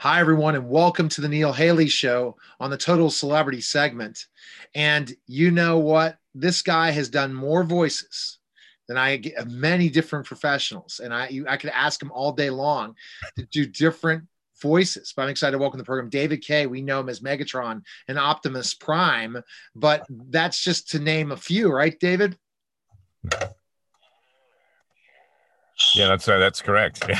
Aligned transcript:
Hi, 0.00 0.20
everyone, 0.20 0.54
and 0.56 0.68
welcome 0.68 1.08
to 1.08 1.22
the 1.22 1.28
Neil 1.28 1.54
Haley 1.54 1.88
Show 1.88 2.36
on 2.60 2.68
the 2.68 2.76
Total 2.76 3.08
Celebrity 3.08 3.62
segment. 3.62 4.26
And 4.74 5.10
you 5.26 5.50
know 5.50 5.78
what? 5.78 6.18
This 6.34 6.60
guy 6.60 6.90
has 6.90 7.08
done 7.08 7.32
more 7.32 7.64
voices 7.64 8.36
than 8.88 8.98
I 8.98 9.22
many 9.46 9.88
different 9.88 10.26
professionals, 10.26 11.00
and 11.02 11.14
I 11.14 11.40
I 11.48 11.56
could 11.56 11.70
ask 11.70 12.00
him 12.00 12.12
all 12.12 12.32
day 12.32 12.50
long 12.50 12.94
to 13.38 13.46
do 13.46 13.64
different 13.64 14.24
voices. 14.60 15.14
But 15.16 15.22
I'm 15.22 15.28
excited 15.30 15.52
to 15.52 15.58
welcome 15.58 15.78
the 15.78 15.84
program 15.84 16.10
David 16.10 16.44
Kaye. 16.44 16.66
We 16.66 16.82
know 16.82 17.00
him 17.00 17.08
as 17.08 17.20
Megatron 17.20 17.82
and 18.06 18.18
Optimus 18.18 18.74
Prime, 18.74 19.42
but 19.74 20.06
that's 20.10 20.62
just 20.62 20.90
to 20.90 20.98
name 20.98 21.32
a 21.32 21.38
few, 21.38 21.72
right, 21.72 21.98
David? 21.98 22.36
Yeah, 25.94 26.08
that's 26.08 26.28
uh, 26.28 26.38
that's 26.38 26.62
correct. 26.62 27.04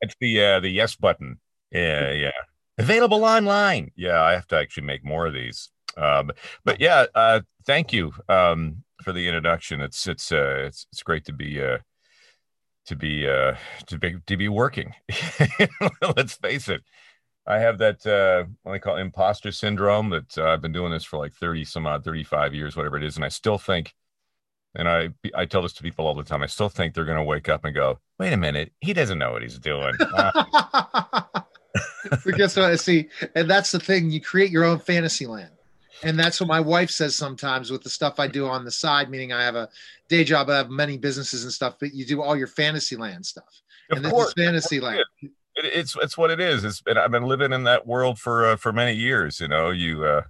It's 0.00 0.14
the 0.20 0.42
uh, 0.44 0.60
the 0.60 0.68
yes 0.68 0.96
button. 0.96 1.40
Yeah, 1.72 2.12
yeah. 2.12 2.30
Available 2.78 3.24
online. 3.24 3.90
Yeah, 3.96 4.22
I 4.22 4.32
have 4.32 4.46
to 4.48 4.56
actually 4.56 4.84
make 4.86 5.04
more 5.04 5.26
of 5.26 5.34
these. 5.34 5.70
Um, 5.96 6.30
but 6.64 6.80
yeah, 6.80 7.06
uh, 7.14 7.40
thank 7.66 7.92
you 7.92 8.12
um, 8.28 8.84
for 9.02 9.12
the 9.12 9.26
introduction. 9.26 9.80
It's 9.80 10.06
it's 10.06 10.30
uh, 10.30 10.64
it's 10.66 10.86
it's 10.92 11.02
great 11.02 11.24
to 11.26 11.32
be 11.32 11.60
uh, 11.60 11.78
to 12.86 12.96
be 12.96 13.26
uh, 13.26 13.54
to 13.86 13.98
be 13.98 14.16
to 14.26 14.36
be 14.36 14.48
working. 14.48 14.94
Let's 16.16 16.34
face 16.34 16.68
it. 16.68 16.82
I 17.46 17.58
have 17.58 17.78
that 17.78 18.06
uh, 18.06 18.48
what 18.62 18.74
I 18.74 18.78
call 18.78 18.96
imposter 18.96 19.52
syndrome. 19.52 20.10
That 20.10 20.38
uh, 20.38 20.50
I've 20.50 20.62
been 20.62 20.72
doing 20.72 20.92
this 20.92 21.04
for 21.04 21.18
like 21.18 21.34
thirty 21.34 21.64
some 21.64 21.86
odd, 21.86 22.04
thirty 22.04 22.24
five 22.24 22.54
years, 22.54 22.76
whatever 22.76 22.96
it 22.96 23.04
is, 23.04 23.16
and 23.16 23.24
I 23.24 23.28
still 23.28 23.58
think 23.58 23.94
and 24.78 24.88
I 24.88 25.10
I 25.34 25.44
tell 25.44 25.60
this 25.60 25.74
to 25.74 25.82
people 25.82 26.06
all 26.06 26.14
the 26.14 26.22
time. 26.22 26.42
I 26.42 26.46
still 26.46 26.68
think 26.68 26.94
they're 26.94 27.04
going 27.04 27.18
to 27.18 27.24
wake 27.24 27.48
up 27.48 27.64
and 27.64 27.74
go, 27.74 27.98
"Wait 28.18 28.32
a 28.32 28.36
minute, 28.36 28.72
he 28.80 28.94
doesn't 28.94 29.18
know 29.18 29.32
what 29.32 29.42
he's 29.42 29.58
doing." 29.58 29.94
But 32.24 32.36
guess 32.36 32.56
what? 32.56 32.66
I 32.70 32.76
see, 32.76 33.08
and 33.34 33.50
that's 33.50 33.70
the 33.72 33.80
thing. 33.80 34.10
You 34.10 34.20
create 34.20 34.50
your 34.50 34.64
own 34.64 34.78
fantasy 34.78 35.26
land, 35.26 35.50
and 36.02 36.18
that's 36.18 36.40
what 36.40 36.46
my 36.46 36.60
wife 36.60 36.90
says 36.90 37.14
sometimes 37.16 37.70
with 37.70 37.82
the 37.82 37.90
stuff 37.90 38.18
I 38.18 38.26
do 38.28 38.46
on 38.46 38.64
the 38.64 38.70
side. 38.70 39.10
Meaning, 39.10 39.32
I 39.32 39.42
have 39.42 39.56
a 39.56 39.68
day 40.08 40.24
job, 40.24 40.48
I 40.48 40.56
have 40.56 40.70
many 40.70 40.96
businesses 40.96 41.42
and 41.42 41.52
stuff, 41.52 41.76
but 41.78 41.92
you 41.92 42.06
do 42.06 42.22
all 42.22 42.36
your 42.36 42.46
fantasy 42.46 42.96
land 42.96 43.26
stuff, 43.26 43.62
of 43.90 43.96
and 43.96 44.04
this 44.04 44.12
course, 44.12 44.28
is 44.28 44.34
fantasy 44.34 44.80
land. 44.80 45.04
It, 45.20 45.30
it's 45.56 45.96
it's 46.00 46.16
what 46.16 46.30
it 46.30 46.40
is. 46.40 46.64
It's 46.64 46.80
been, 46.80 46.96
I've 46.96 47.10
been 47.10 47.26
living 47.26 47.52
in 47.52 47.64
that 47.64 47.86
world 47.86 48.18
for 48.18 48.46
uh, 48.46 48.56
for 48.56 48.72
many 48.72 48.94
years. 48.94 49.40
You 49.40 49.48
know, 49.48 49.70
you. 49.70 50.04
Uh, 50.04 50.22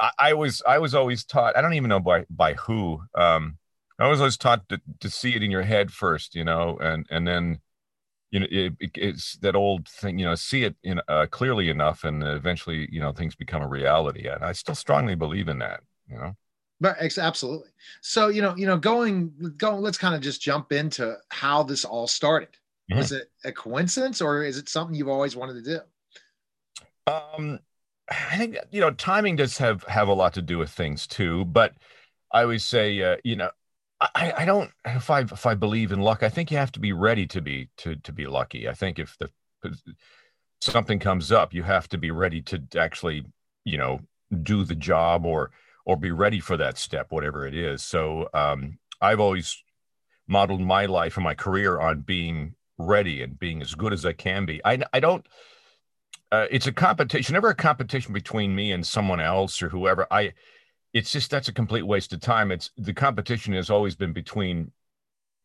I, 0.00 0.10
I 0.18 0.32
was 0.34 0.62
I 0.66 0.78
was 0.78 0.94
always 0.94 1.24
taught. 1.24 1.56
I 1.56 1.62
don't 1.62 1.74
even 1.74 1.90
know 1.90 2.00
by 2.00 2.24
by 2.30 2.54
who. 2.54 3.02
Um, 3.14 3.58
I 3.98 4.08
was 4.08 4.20
always 4.20 4.38
taught 4.38 4.66
to, 4.70 4.80
to 5.00 5.10
see 5.10 5.36
it 5.36 5.42
in 5.42 5.50
your 5.50 5.62
head 5.62 5.92
first, 5.92 6.34
you 6.34 6.44
know, 6.44 6.78
and 6.80 7.06
and 7.10 7.28
then 7.28 7.60
you 8.30 8.40
know 8.40 8.46
it, 8.50 8.72
it, 8.80 8.90
it's 8.94 9.36
that 9.38 9.54
old 9.54 9.88
thing, 9.88 10.18
you 10.18 10.24
know, 10.24 10.34
see 10.34 10.64
it 10.64 10.74
in 10.82 11.00
uh, 11.06 11.26
clearly 11.30 11.68
enough, 11.68 12.04
and 12.04 12.22
eventually, 12.22 12.88
you 12.90 13.00
know, 13.00 13.12
things 13.12 13.34
become 13.34 13.62
a 13.62 13.68
reality. 13.68 14.26
And 14.26 14.42
I 14.42 14.52
still 14.52 14.74
strongly 14.74 15.14
believe 15.14 15.48
in 15.48 15.58
that, 15.58 15.80
you 16.08 16.16
know. 16.16 16.34
But 16.80 16.96
absolutely. 17.18 17.68
So 18.00 18.28
you 18.28 18.40
know, 18.40 18.56
you 18.56 18.66
know, 18.66 18.78
going 18.78 19.54
going. 19.58 19.82
Let's 19.82 19.98
kind 19.98 20.14
of 20.14 20.22
just 20.22 20.40
jump 20.40 20.72
into 20.72 21.16
how 21.28 21.62
this 21.62 21.84
all 21.84 22.06
started. 22.06 22.48
Mm-hmm. 22.90 22.98
Was 22.98 23.12
it 23.12 23.30
a 23.44 23.52
coincidence, 23.52 24.22
or 24.22 24.42
is 24.44 24.56
it 24.56 24.68
something 24.70 24.94
you've 24.94 25.08
always 25.08 25.36
wanted 25.36 25.62
to 25.62 25.84
do? 27.06 27.12
Um, 27.12 27.60
I 28.10 28.36
think 28.36 28.56
you 28.70 28.80
know 28.80 28.90
timing 28.90 29.36
does 29.36 29.58
have 29.58 29.84
have 29.84 30.08
a 30.08 30.12
lot 30.12 30.34
to 30.34 30.42
do 30.42 30.58
with 30.58 30.70
things 30.70 31.06
too. 31.06 31.44
But 31.44 31.74
I 32.32 32.42
always 32.42 32.64
say, 32.64 33.00
uh, 33.02 33.16
you 33.24 33.36
know, 33.36 33.50
I, 34.00 34.32
I 34.38 34.44
don't 34.44 34.70
if 34.84 35.10
I 35.10 35.20
if 35.20 35.46
I 35.46 35.54
believe 35.54 35.92
in 35.92 36.00
luck, 36.00 36.22
I 36.22 36.28
think 36.28 36.50
you 36.50 36.56
have 36.56 36.72
to 36.72 36.80
be 36.80 36.92
ready 36.92 37.26
to 37.28 37.40
be 37.40 37.68
to 37.78 37.96
to 37.96 38.12
be 38.12 38.26
lucky. 38.26 38.68
I 38.68 38.74
think 38.74 38.98
if 38.98 39.16
the 39.18 39.30
something 40.60 40.98
comes 40.98 41.32
up, 41.32 41.54
you 41.54 41.62
have 41.62 41.88
to 41.88 41.98
be 41.98 42.10
ready 42.10 42.42
to 42.42 42.62
actually, 42.76 43.24
you 43.64 43.78
know, 43.78 44.00
do 44.42 44.64
the 44.64 44.74
job 44.74 45.24
or 45.24 45.50
or 45.84 45.96
be 45.96 46.10
ready 46.10 46.40
for 46.40 46.56
that 46.56 46.78
step, 46.78 47.10
whatever 47.10 47.46
it 47.46 47.54
is. 47.54 47.82
So 47.82 48.28
um, 48.34 48.78
I've 49.00 49.20
always 49.20 49.62
modeled 50.28 50.60
my 50.60 50.86
life 50.86 51.16
and 51.16 51.24
my 51.24 51.34
career 51.34 51.80
on 51.80 52.00
being 52.00 52.54
ready 52.78 53.22
and 53.22 53.38
being 53.38 53.60
as 53.62 53.74
good 53.74 53.92
as 53.92 54.04
I 54.04 54.12
can 54.12 54.46
be. 54.46 54.60
I 54.64 54.78
I 54.92 55.00
don't. 55.00 55.26
Uh, 56.32 56.46
it's 56.50 56.66
a 56.66 56.72
competition, 56.72 57.32
never 57.32 57.48
a 57.48 57.54
competition 57.54 58.12
between 58.12 58.54
me 58.54 58.70
and 58.72 58.86
someone 58.86 59.20
else 59.20 59.62
or 59.62 59.68
whoever. 59.68 60.06
I 60.10 60.32
it's 60.92 61.12
just 61.12 61.30
that's 61.30 61.48
a 61.48 61.52
complete 61.52 61.82
waste 61.82 62.12
of 62.12 62.20
time. 62.20 62.50
It's 62.50 62.70
the 62.76 62.94
competition 62.94 63.54
has 63.54 63.70
always 63.70 63.96
been 63.96 64.12
between 64.12 64.72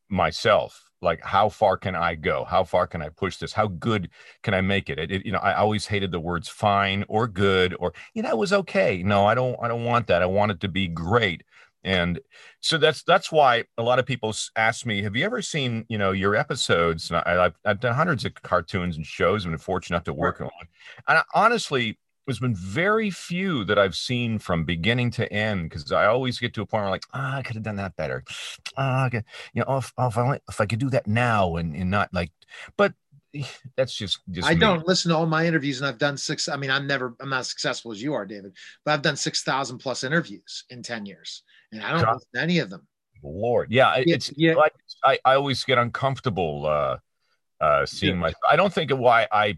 myself 0.10 0.86
like 1.02 1.22
how 1.24 1.50
far 1.50 1.78
can 1.78 1.96
i 1.96 2.16
go 2.16 2.44
how 2.44 2.64
far 2.64 2.86
can 2.88 3.02
i 3.02 3.10
push 3.10 3.38
this 3.38 3.54
how 3.54 3.68
good 3.68 4.10
can 4.44 4.54
i 4.54 4.62
make 4.62 4.90
it? 4.90 5.00
It, 5.00 5.12
it, 5.12 5.26
you 5.26 5.32
know 5.32 5.40
i 5.40 5.54
always 5.54 5.88
hated 5.88 6.12
the 6.12 6.20
words 6.20 6.48
fine 6.48 7.06
or 7.08 7.28
good 7.28 7.76
or 7.80 7.94
you 8.14 8.22
know 8.22 8.30
it 8.30 8.38
was 8.38 8.54
okay 8.54 9.02
no 9.04 9.26
i 9.26 9.34
don't 9.34 9.58
i 9.62 9.68
don't 9.68 9.84
want 9.84 10.08
that 10.08 10.22
i 10.22 10.26
want 10.26 10.52
it 10.52 10.60
to 10.62 10.68
be 10.68 10.88
great 10.88 11.44
and 11.86 12.20
so 12.60 12.78
that's 12.78 13.04
that's 13.04 13.32
why 13.32 13.64
a 13.78 13.84
lot 13.84 14.00
of 14.00 14.06
people 14.06 14.34
ask 14.58 14.86
me 14.86 15.04
have 15.04 15.16
you 15.16 15.24
ever 15.24 15.42
seen 15.42 15.86
you 15.88 15.98
know 15.98 16.12
your 16.12 16.36
episodes 16.36 17.12
I, 17.12 17.24
have 17.26 17.56
I've 17.64 17.80
done 17.80 17.96
hundreds 17.96 18.26
of 18.26 18.34
cartoons 18.34 18.98
and 18.98 19.06
shows 19.06 19.46
and 19.46 19.52
been 19.52 19.60
fortunate 19.60 19.96
enough 19.96 20.04
to 20.06 20.14
work 20.14 20.42
on 20.42 20.50
and 21.08 21.20
I, 21.20 21.24
honestly 21.34 21.98
there's 22.26 22.40
been 22.40 22.56
very 22.56 23.12
few 23.12 23.64
that 23.66 23.78
I've 23.78 23.96
seen 23.96 24.40
from 24.40 24.66
beginning 24.66 25.12
to 25.12 25.32
end 25.32 25.70
because 25.70 25.92
I 25.92 26.08
always 26.08 26.40
get 26.40 26.54
to 26.56 26.62
a 26.62 26.66
point 26.66 26.82
where 26.82 26.86
I'm 26.86 26.92
like, 26.92 27.06
ah, 27.14 27.36
oh, 27.36 27.38
I 27.38 27.42
could 27.44 27.56
have 27.56 27.64
done 27.64 27.76
that 27.76 27.96
better. 27.96 28.24
Ah, 28.78 29.10
oh, 29.14 29.18
you 29.54 29.62
know, 29.62 29.78
if, 29.78 29.94
oh, 29.98 30.08
if, 30.08 30.18
I 30.18 30.22
only, 30.22 30.40
if 30.50 30.60
I 30.60 30.66
could 30.66 30.80
do 30.80 30.90
that 30.90 31.06
now 31.06 31.58
and, 31.58 31.76
and 31.76 31.92
not 31.92 32.10
like, 32.14 32.32
but 32.78 32.94
that's 33.78 33.94
just, 33.94 34.20
just 34.32 34.48
I 34.48 34.56
me. 34.56 34.60
don't 34.60 34.88
listen 34.88 35.12
to 35.12 35.18
all 35.18 35.28
my 35.28 35.46
interviews 35.46 35.80
and 35.80 35.88
I've 35.88 36.00
done 36.00 36.18
six. 36.18 36.50
I 36.50 36.56
mean, 36.56 36.72
I'm 36.72 36.88
never, 36.88 37.16
I'm 37.20 37.30
not 37.30 37.42
as 37.42 37.50
successful 37.50 37.92
as 37.92 38.02
you 38.02 38.16
are, 38.16 38.26
David, 38.26 38.54
but 38.84 38.94
I've 38.94 39.04
done 39.04 39.18
6,000 39.18 39.78
plus 39.78 40.04
interviews 40.04 40.66
in 40.72 40.82
10 40.82 41.06
years 41.06 41.44
and 41.76 41.86
I 41.86 41.92
don't 41.92 42.04
God. 42.04 42.14
listen 42.16 42.30
to 42.36 42.42
any 42.42 42.60
of 42.60 42.70
them. 42.70 42.88
Lord. 43.24 43.72
Yeah. 43.72 43.96
It's, 43.98 44.32
yeah. 44.36 44.56
I, 45.04 45.18
I 45.26 45.36
always 45.36 45.64
get 45.64 45.78
uncomfortable, 45.78 46.66
uh, 46.66 46.98
uh, 47.64 47.86
seeing 47.86 48.16
yeah. 48.16 48.20
my, 48.20 48.34
I 48.50 48.56
don't 48.56 48.74
think 48.74 48.92
of 48.92 49.00
why 49.00 49.28
I, 49.32 49.58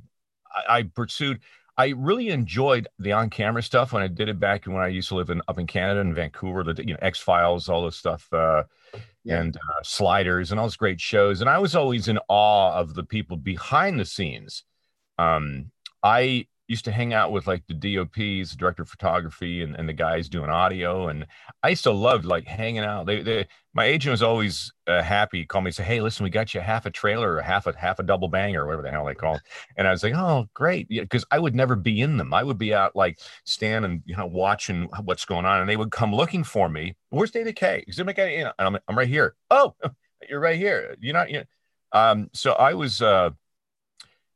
I, 0.54 0.78
I 0.78 0.84
pursued, 0.84 1.40
I 1.80 1.90
really 1.90 2.30
enjoyed 2.30 2.88
the 2.98 3.12
on-camera 3.12 3.62
stuff 3.62 3.94
when 3.94 4.02
I 4.02 4.08
did 4.08 4.30
it 4.30 4.40
back 4.40 4.66
when 4.66 4.78
I 4.78 4.88
used 4.88 5.10
to 5.10 5.16
live 5.16 5.30
in 5.30 5.44
up 5.48 5.60
in 5.60 5.68
Canada 5.68 6.00
in 6.00 6.12
Vancouver. 6.12 6.64
The 6.64 6.84
you 6.84 6.94
know 6.94 7.00
X 7.04 7.20
Files, 7.20 7.70
all 7.70 7.86
this 7.86 7.96
stuff, 7.96 8.28
uh, 8.34 8.64
yeah. 9.24 9.42
and 9.42 9.56
uh, 9.56 9.84
Sliders, 9.84 10.50
and 10.50 10.60
all 10.60 10.66
those 10.66 10.76
great 10.76 11.00
shows. 11.00 11.40
And 11.40 11.48
I 11.48 11.60
was 11.60 11.76
always 11.76 12.08
in 12.08 12.18
awe 12.30 12.74
of 12.74 12.96
the 12.96 13.04
people 13.04 13.38
behind 13.38 14.00
the 14.00 14.06
scenes. 14.06 14.64
Um, 15.20 15.70
I 16.02 16.48
used 16.68 16.86
to 16.86 16.92
hang 16.92 17.14
out 17.14 17.32
with 17.32 17.48
like 17.48 17.66
the 17.68 17.74
DOPs, 17.74 18.52
the 18.52 18.58
director 18.58 18.84
of 18.84 18.90
photography, 18.90 19.64
and, 19.64 19.76
and 19.76 19.88
the 19.88 19.94
guys 19.94 20.28
doing 20.28 20.50
audio. 20.50 21.08
And 21.08 21.26
I 21.64 21.70
used 21.70 21.84
to 21.84 21.92
love 21.92 22.26
like 22.26 22.46
hanging 22.46 22.84
out. 22.84 23.06
They, 23.06 23.22
they 23.22 23.48
my 23.74 23.86
agent 23.86 24.12
was 24.12 24.24
always 24.24 24.74
uh, 24.86 25.02
happy. 25.02 25.46
Call 25.46 25.62
me 25.62 25.70
and 25.70 25.76
say, 25.76 25.84
"Hey, 25.84 26.02
listen, 26.02 26.24
we 26.24 26.30
got 26.30 26.54
you 26.54 26.60
half 26.60 26.86
a 26.86 26.92
trailer 26.92 27.34
or 27.34 27.42
half 27.42 27.68
a 27.68 27.78
half 27.78 28.00
a 28.00 28.04
double 28.04 28.28
banger 28.28 28.64
or 28.64 28.66
whatever 28.66 28.84
the 28.84 28.92
hell 28.92 29.06
they 29.06 29.16
call." 29.16 29.36
It. 29.36 29.42
And 29.78 29.88
I 29.88 29.92
was 29.92 30.04
like, 30.04 30.14
"Oh, 30.14 30.48
great!" 30.54 30.90
Because 30.90 31.26
yeah, 31.32 31.38
I 31.38 31.40
would 31.40 31.56
never 31.56 31.76
be 31.76 32.02
in 32.02 32.18
them. 32.18 32.34
I 32.34 32.44
would 32.44 32.58
be 32.58 32.74
out 32.74 32.96
like 32.96 33.20
standing, 33.46 34.04
you 34.06 34.18
know, 34.18 34.26
watching 34.26 34.90
what's 35.04 35.26
going 35.26 35.46
on, 35.46 35.62
and 35.62 35.70
they 35.70 35.78
would 35.78 35.92
come 35.92 36.14
looking 36.14 36.44
for 36.44 36.68
me. 36.68 36.96
Where's 37.10 37.32
David 37.32 37.56
Kaye? 37.56 37.86
Is 37.88 37.96
David 37.96 38.16
Kaye? 38.16 38.40
You 38.40 38.44
know, 38.46 38.54
I'm, 38.60 38.78
I'm 38.88 38.98
right 38.98 39.08
here. 39.08 39.36
Oh, 39.50 39.74
you're 40.30 40.40
right 40.40 40.58
here. 40.58 40.96
You're 41.00 41.14
not. 41.14 41.32
You. 41.32 41.44
Um, 41.94 42.30
so 42.34 42.52
I 42.52 42.74
was 42.74 43.02
uh, 43.02 43.30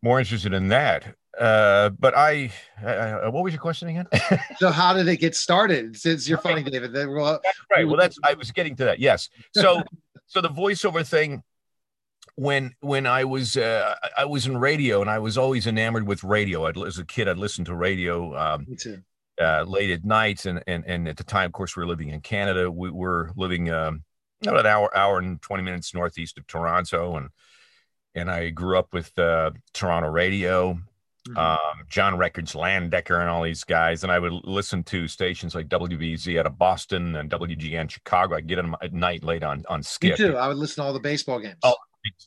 more 0.02 0.19
interested 0.19 0.53
in 0.53 0.69
that 0.69 1.16
uh, 1.40 1.90
but 1.92 2.16
I, 2.16 2.52
uh, 2.84 3.31
what 3.31 3.44
was 3.44 3.53
your 3.53 3.62
question 3.62 3.88
again? 3.88 4.08
so 4.58 4.69
how 4.69 4.94
did 4.94 5.08
it 5.08 5.18
get 5.18 5.36
started? 5.36 5.96
Since 5.97 6.28
you're 6.28 6.38
funny, 6.38 6.64
David. 6.64 6.94
Well, 6.94 7.40
that's 7.44 7.59
right. 7.72 7.88
Well, 7.88 7.97
that's 7.97 8.18
I 8.24 8.34
was 8.34 8.52
getting 8.52 8.75
to 8.78 8.86
that. 8.86 9.00
Yes. 9.00 9.30
So, 9.56 9.81
so 10.28 10.42
the 10.42 10.50
voiceover 10.50 11.06
thing. 11.06 11.44
When 12.36 12.74
when 12.80 13.06
I 13.06 13.25
was 13.25 13.58
uh, 13.58 13.94
I 14.18 14.24
was 14.25 14.48
in 14.48 14.57
radio 14.57 15.01
and 15.01 15.10
I 15.10 15.19
was 15.19 15.38
always 15.38 15.68
enamored 15.68 16.07
with 16.07 16.24
radio. 16.24 16.66
I'd, 16.66 16.78
as 16.78 16.98
a 16.98 17.06
kid, 17.06 17.28
I'd 17.28 17.38
listen 17.38 17.66
to 17.66 17.75
radio. 17.75 18.36
Um, 18.36 18.66
Me 18.68 18.75
too. 18.77 19.01
Uh, 19.39 19.63
late 19.68 19.92
at 19.92 20.06
night, 20.06 20.45
and, 20.45 20.63
and 20.66 20.86
and 20.88 21.10
at 21.10 21.18
the 21.18 21.25
time, 21.25 21.48
of 21.48 21.51
course, 21.51 21.75
we 21.75 21.84
were 21.84 21.88
living 21.88 22.10
in 22.10 22.22
Canada. 22.22 22.72
We 22.72 22.89
were 22.89 23.31
living 23.36 23.69
um, 23.69 24.04
about 24.42 24.62
an 24.62 24.66
hour 24.66 24.98
hour 24.98 25.19
and 25.19 25.42
twenty 25.42 25.63
minutes 25.63 25.94
northeast 25.94 26.38
of 26.38 26.48
Toronto, 26.48 27.18
and 27.18 27.30
and 28.16 28.31
I 28.31 28.50
grew 28.50 28.80
up 28.80 28.94
with 28.94 29.18
uh, 29.19 29.51
Toronto 29.74 30.10
radio 30.10 30.80
Mm-hmm. 31.29 31.38
Um, 31.38 31.85
John 31.88 32.18
Records, 32.18 32.53
Landecker, 32.53 33.19
and 33.19 33.29
all 33.29 33.44
these 33.44 33.63
guys. 33.63 34.03
And 34.03 34.12
I 34.12 34.18
would 34.18 34.33
listen 34.44 34.83
to 34.85 35.07
stations 35.07 35.53
like 35.53 35.69
WBZ 35.69 36.39
out 36.39 36.47
of 36.47 36.57
Boston 36.57 37.15
and 37.15 37.29
WGN 37.29 37.89
Chicago. 37.91 38.35
I'd 38.35 38.47
get 38.47 38.56
them 38.56 38.75
at 38.81 38.91
night 38.91 39.23
late 39.23 39.44
on 39.44 39.63
on 39.69 39.83
skip. 39.83 40.18
Me 40.18 40.25
too. 40.25 40.38
I 40.38 40.47
would 40.47 40.57
listen 40.57 40.81
to 40.81 40.88
all 40.88 40.94
the 40.94 41.00
baseball 41.00 41.39
games. 41.39 41.59
Oh, 41.63 41.75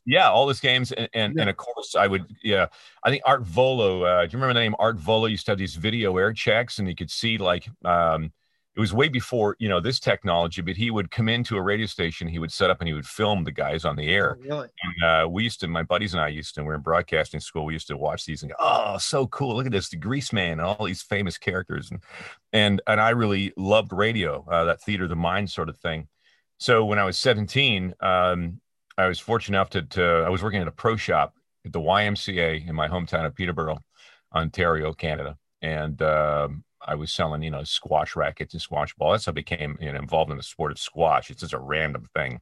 yeah, 0.07 0.31
all 0.31 0.47
those 0.47 0.61
games, 0.61 0.93
and 0.93 1.09
and, 1.15 1.35
yeah. 1.35 1.43
and, 1.43 1.51
of 1.51 1.57
course 1.57 1.97
I 1.97 2.07
would. 2.07 2.25
Yeah, 2.43 2.67
I 3.03 3.11
think 3.11 3.23
Art 3.27 3.45
Vuolo. 3.45 4.07
Uh, 4.07 4.27
do 4.27 4.33
you 4.33 4.41
remember 4.41 4.55
the 4.55 4.61
name 4.61 4.77
Art 4.79 4.99
Vuolo? 4.99 5.29
Used 5.29 5.47
to 5.47 5.53
have 5.53 5.59
these 5.59 5.75
video 5.75 6.17
air 6.17 6.33
checks, 6.33 6.79
and 6.79 6.89
you 6.89 6.95
could 6.95 7.11
see 7.11 7.39
like 7.39 7.69
um, 7.85 8.33
it 8.77 8.81
was 8.81 8.93
way 8.93 9.09
before 9.09 9.57
you 9.59 9.69
know 9.69 9.81
this 9.81 10.01
technology 10.01 10.61
but 10.61 10.77
he 10.77 10.91
would 10.91 11.11
come 11.11 11.29
into 11.29 11.57
a 11.57 11.63
radio 11.63 11.87
station 11.87 12.27
he 12.29 12.39
would 12.39 12.53
set 12.53 12.71
up 12.71 12.81
and 12.81 12.89
he 12.89 12.95
would 12.95 13.07
film 13.07 13.45
the 13.45 13.53
guys 13.53 13.85
on 13.85 13.97
the 13.97 14.09
air. 14.09 14.37
Oh, 14.39 14.43
really? 14.43 14.69
and 14.83 15.11
uh, 15.11 15.29
we 15.29 15.45
used 15.45 15.61
to 15.61 15.69
my 15.69 15.83
buddies 15.83 16.15
and 16.15 16.21
i 16.21 16.29
used 16.29 16.55
to 16.55 16.63
we 16.63 16.69
were 16.69 16.75
in 16.75 16.81
broadcasting 16.81 17.41
school 17.41 17.65
we 17.65 17.73
used 17.73 17.89
to 17.89 17.97
watch 17.97 18.25
these 18.25 18.43
and 18.43 18.51
go 18.51 18.57
oh 18.59 18.99
so 18.99 19.27
cool 19.29 19.57
look 19.57 19.67
at 19.67 19.73
this 19.73 19.89
the 19.89 19.97
grease 19.97 20.33
man 20.33 20.53
and 20.53 20.63
all 20.63 20.85
these 20.85 21.03
famous 21.03 21.39
characters. 21.39 21.91
And 21.91 22.01
and 22.53 22.83
and 22.87 23.01
i 23.01 23.11
really 23.11 23.53
loved 23.57 23.93
radio 23.93 24.45
uh, 24.51 24.65
that 24.65 24.83
theater 24.83 25.05
of 25.05 25.11
the 25.11 25.17
mind 25.17 25.51
sort 25.51 25.69
of 25.69 25.79
thing. 25.79 26.09
So 26.59 26.85
when 26.85 26.99
i 26.99 27.05
was 27.05 27.19
17 27.19 27.95
um, 28.01 28.61
i 28.99 29.07
was 29.07 29.21
fortunate 29.21 29.57
enough 29.57 29.71
to, 29.71 29.83
to 29.83 30.05
i 30.27 30.29
was 30.29 30.43
working 30.43 30.61
at 30.61 30.69
a 30.69 30.73
pro 30.73 30.97
shop 30.97 31.35
at 31.65 31.73
the 31.73 31.81
ymca 31.81 32.69
in 32.69 32.75
my 32.75 32.89
hometown 32.89 33.25
of 33.25 33.35
peterborough 33.35 33.79
ontario 34.35 34.93
canada. 34.93 35.37
And 35.63 36.01
um, 36.03 36.65
I 36.85 36.95
was 36.95 37.13
selling, 37.13 37.43
you 37.43 37.51
know, 37.51 37.65
squash 37.65 38.17
rackets 38.17 38.55
and 38.55 38.63
squash 38.63 38.95
balls. 38.95 39.15
That's 39.15 39.27
how 39.27 39.33
I 39.33 39.35
became 39.35 39.79
you 39.81 39.93
know, 39.93 39.99
involved 39.99 40.31
in 40.31 40.37
the 40.37 40.43
sport 40.43 40.73
of 40.73 40.79
squash. 40.79 41.31
It's 41.31 41.41
just 41.41 41.53
a 41.53 41.59
random 41.59 42.09
thing. 42.15 42.41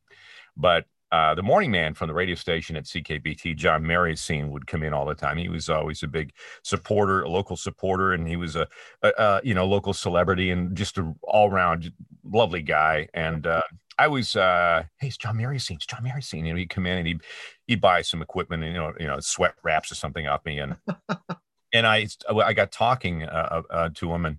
But 0.56 0.87
uh, 1.12 1.35
the 1.35 1.43
morning 1.43 1.71
man 1.71 1.93
from 1.93 2.09
the 2.09 2.15
radio 2.15 2.35
station 2.35 2.75
at 2.75 2.85
CKPT, 2.85 3.55
John 3.55 3.85
Mariusine, 3.85 4.49
would 4.49 4.67
come 4.67 4.83
in 4.83 4.94
all 4.94 5.05
the 5.05 5.15
time. 5.15 5.37
He 5.37 5.50
was 5.50 5.69
always 5.69 6.03
a 6.03 6.09
big 6.09 6.33
supporter, 6.62 7.21
a 7.21 7.29
local 7.29 7.55
supporter, 7.55 8.15
and 8.15 8.27
he 8.27 8.37
was 8.37 8.56
a, 8.56 8.67
a, 9.03 9.12
a 9.19 9.41
you 9.44 9.53
know 9.53 9.67
local 9.67 9.93
celebrity 9.93 10.50
and 10.50 10.75
just 10.75 10.97
an 10.97 11.15
all 11.23 11.50
round 11.50 11.93
lovely 12.25 12.62
guy. 12.62 13.09
And 13.12 13.47
uh, 13.47 13.61
I 13.99 14.09
was, 14.09 14.37
uh, 14.37 14.85
hey, 15.00 15.09
it's 15.09 15.19
John 15.19 15.37
Mariusine. 15.37 15.77
It's 15.77 15.87
John 15.87 16.03
Mariusine. 16.03 16.47
You 16.47 16.55
know, 16.55 16.59
he'd 16.59 16.71
come 16.71 16.87
in 16.87 16.97
and 16.97 17.06
he'd 17.06 17.21
he'd 17.67 17.81
buy 17.83 18.00
some 18.00 18.23
equipment 18.23 18.65
and 18.65 18.73
you 18.73 18.81
know 18.81 18.93
you 18.99 19.06
know 19.06 19.21
sweat 19.21 19.55
wraps 19.62 19.93
or 19.93 19.97
something 19.97 20.27
off 20.27 20.47
me 20.47 20.61
and 20.61 20.77
and 21.72 21.86
I 21.86 22.06
I 22.28 22.52
got 22.52 22.72
talking 22.72 23.22
uh, 23.22 23.62
uh, 23.70 23.90
to 23.94 24.12
him, 24.12 24.26
and 24.26 24.38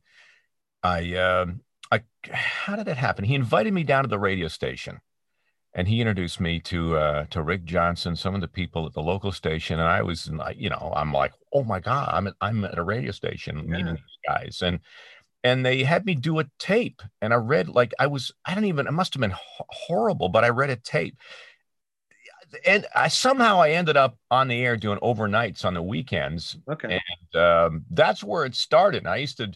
I 0.84 1.16
um, 1.16 1.62
I 1.92 2.02
how 2.32 2.76
did 2.76 2.86
that 2.86 2.98
happen? 2.98 3.26
He 3.26 3.36
invited 3.36 3.74
me 3.74 3.84
down 3.84 4.04
to 4.04 4.10
the 4.10 4.20
radio 4.20 4.48
station, 4.48 5.00
and 5.74 5.88
he 5.88 6.02
introduced 6.02 6.40
me 6.40 6.60
to 6.62 6.98
uh, 6.98 7.26
to 7.32 7.42
Rick 7.42 7.66
Johnson, 7.66 8.16
some 8.16 8.36
of 8.36 8.42
the 8.42 8.48
people 8.48 8.86
at 8.86 8.94
the 8.94 9.02
local 9.02 9.32
station, 9.32 9.80
and 9.80 9.90
I 9.90 10.02
was 10.02 10.30
you 10.56 10.70
know, 10.70 10.94
I'm 10.96 11.12
like, 11.12 11.34
oh 11.52 11.64
my 11.64 11.80
god, 11.80 12.10
I'm 12.14 12.28
at, 12.28 12.36
I'm 12.42 12.64
at 12.66 12.78
a 12.78 12.84
radio 12.84 13.12
station 13.12 13.70
meeting 13.70 13.94
these 13.94 14.20
guys, 14.28 14.62
and 14.62 14.80
and 15.44 15.66
they 15.66 15.84
had 15.84 16.06
me 16.06 16.16
do 16.16 16.40
a 16.40 16.46
tape, 16.60 17.02
and 17.22 17.34
I 17.34 17.38
read 17.38 17.68
like 17.68 17.94
I 18.00 18.08
was 18.08 18.32
I 18.46 18.56
don't 18.56 18.66
even 18.66 18.88
it 18.88 18.92
must 18.92 19.14
have 19.14 19.22
been 19.22 19.32
ho- 19.32 19.66
horrible, 19.70 20.30
but 20.30 20.44
I 20.44 20.50
read 20.50 20.70
a 20.70 20.76
tape. 20.76 21.18
And 22.66 22.86
I 22.96 23.08
somehow 23.08 23.62
I 23.62 23.72
ended 23.72 23.98
up 23.98 24.18
on 24.30 24.48
the 24.48 24.62
air 24.64 24.78
doing 24.78 25.00
overnights 25.00 25.66
on 25.66 25.74
the 25.74 25.82
weekends, 25.82 26.58
Okay. 26.70 27.00
And 27.34 27.42
um, 27.42 27.86
that's 27.90 28.24
where 28.24 28.46
it 28.46 28.56
started. 28.56 29.08
I 29.08 29.18
used 29.18 29.38
to 29.38 29.52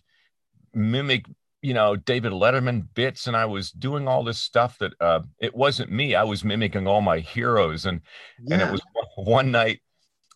mimic, 0.74 1.26
you 1.62 1.74
know, 1.74 1.96
David 1.96 2.32
Letterman 2.32 2.88
bits, 2.94 3.28
and 3.28 3.36
I 3.36 3.46
was 3.46 3.72
doing 3.72 4.08
all 4.08 4.24
this 4.24 4.40
stuff 4.40 4.78
that 4.80 4.94
uh, 5.00 5.22
it 5.40 5.56
wasn't 5.56 5.92
me. 5.92 6.16
I 6.16 6.24
was 6.24 6.44
mimicking 6.44 6.88
all 6.88 7.02
my 7.02 7.20
heroes, 7.20 7.86
and 7.86 8.02
and 8.50 8.62
it 8.62 8.72
was 8.72 8.82
one 9.16 9.52
night. 9.52 9.82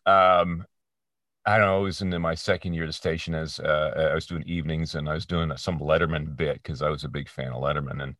Um, 0.05 0.65
I 1.45 1.57
don't 1.57 1.67
know. 1.67 1.81
It 1.81 1.85
was 1.85 2.01
in 2.01 2.21
my 2.21 2.35
second 2.35 2.73
year 2.73 2.83
at 2.83 2.87
the 2.87 2.93
station 2.93 3.33
as 3.33 3.59
uh, 3.59 4.09
I 4.11 4.15
was 4.15 4.27
doing 4.27 4.43
evenings, 4.45 4.95
and 4.95 5.09
I 5.09 5.13
was 5.13 5.25
doing 5.25 5.51
some 5.57 5.79
Letterman 5.79 6.35
bit 6.35 6.61
because 6.61 6.81
I 6.81 6.89
was 6.89 7.03
a 7.03 7.09
big 7.09 7.29
fan 7.29 7.51
of 7.53 7.61
Letterman, 7.61 8.01
and 8.01 8.15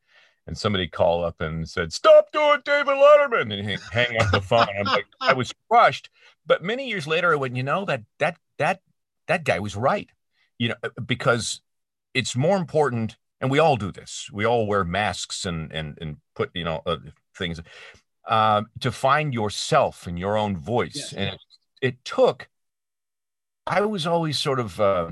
and 0.48 0.58
somebody 0.58 0.88
called 0.88 1.24
up 1.26 1.40
and 1.42 1.68
said, 1.70 1.94
"Stop 1.94 2.32
doing 2.32 2.60
David 2.66 2.96
Letterman," 2.96 3.54
and 3.54 3.70
he 3.70 3.78
hang 3.92 4.20
up 4.20 4.32
the 4.32 4.42
phone. 4.42 4.68
I'm 4.78 4.86
like, 4.86 5.06
I 5.22 5.34
was 5.34 5.54
crushed. 5.70 6.10
But 6.46 6.64
many 6.64 6.88
years 6.88 7.08
later, 7.08 7.32
I 7.32 7.36
went, 7.36 7.56
you 7.56 7.64
know, 7.64 7.86
that 7.86 8.04
that 8.20 8.38
that 8.58 8.82
that 9.28 9.44
guy 9.44 9.60
was 9.60 9.76
right, 9.76 10.10
you 10.58 10.70
know, 10.70 10.76
because 11.06 11.62
it's 12.14 12.36
more 12.36 12.58
important, 12.58 13.18
and 13.40 13.52
we 13.52 13.60
all 13.60 13.78
do 13.78 13.92
this. 13.92 14.30
We 14.34 14.46
all 14.46 14.68
wear 14.68 14.84
masks 14.84 15.46
and 15.46 15.72
and 15.72 15.98
and 16.02 16.18
put 16.36 16.50
you 16.54 16.64
know 16.64 16.82
uh, 16.86 16.98
things 17.38 17.62
uh, 18.28 18.64
to 18.80 18.92
find 18.92 19.34
yourself 19.34 20.08
and 20.08 20.18
your 20.18 20.38
own 20.38 20.58
voice, 20.58 20.96
Yes. 20.96 21.14
and 21.14 21.30
it, 21.30 21.40
it 21.82 22.06
took. 22.06 22.50
I 23.68 23.82
was 23.82 24.08
always 24.08 24.40
sort 24.40 24.60
of, 24.60 24.80
uh, 24.82 25.12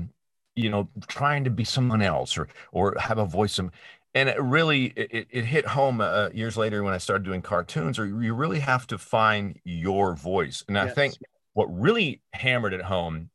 you 0.56 0.70
know, 0.70 0.88
trying 1.06 1.44
to 1.44 1.50
be 1.50 1.64
someone 1.64 2.02
else 2.02 2.36
or 2.36 2.48
or 2.72 2.96
have 2.98 3.18
a 3.18 3.24
voice. 3.24 3.58
Of, 3.58 3.70
and 4.14 4.28
it 4.28 4.40
really 4.40 4.86
it, 4.96 5.28
it 5.30 5.44
hit 5.44 5.66
home 5.66 6.00
uh, 6.00 6.30
years 6.32 6.56
later 6.56 6.82
when 6.82 6.94
I 6.94 6.98
started 6.98 7.24
doing 7.24 7.42
cartoons. 7.42 7.98
Or 7.98 8.06
you 8.06 8.34
really 8.34 8.60
have 8.60 8.86
to 8.88 8.98
find 8.98 9.58
your 9.64 10.14
voice, 10.14 10.64
and 10.68 10.78
I 10.78 10.88
think 10.88 11.14
what 11.52 11.66
really 11.66 12.22
hammered 12.32 12.72
it 12.72 12.82
home. 12.82 13.30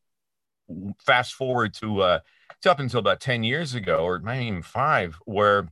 Fast 1.00 1.36
forward 1.36 1.74
to 1.75 2.01
uh, 2.01 2.19
it's 2.57 2.66
up 2.66 2.80
until 2.80 3.00
about 3.00 3.19
ten 3.19 3.44
years 3.44 3.75
ago, 3.75 4.00
or 4.00 4.19
maybe 4.19 4.45
even 4.45 4.63
five, 4.63 5.19
where 5.25 5.69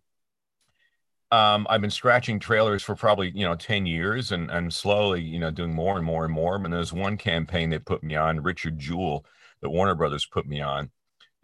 um, 1.31 1.65
I've 1.67 1.81
been 1.81 1.89
scratching 1.89 2.39
trailers 2.39 2.83
for 2.83 2.95
probably 2.95 3.31
you 3.35 3.45
know 3.45 3.55
ten 3.55 3.85
years, 3.85 4.31
and 4.31 4.51
and 4.51 4.73
slowly 4.73 5.21
you 5.21 5.39
know 5.39 5.51
doing 5.51 5.73
more 5.73 5.97
and 5.97 6.05
more 6.05 6.25
and 6.25 6.33
more. 6.33 6.55
And 6.55 6.71
there's 6.71 6.93
one 6.93 7.17
campaign 7.17 7.71
they 7.71 7.79
put 7.79 8.03
me 8.03 8.15
on, 8.15 8.43
Richard 8.43 8.77
Jewell, 8.77 9.25
that 9.61 9.71
Warner 9.71 9.95
Brothers 9.95 10.25
put 10.25 10.45
me 10.45 10.61
on, 10.61 10.91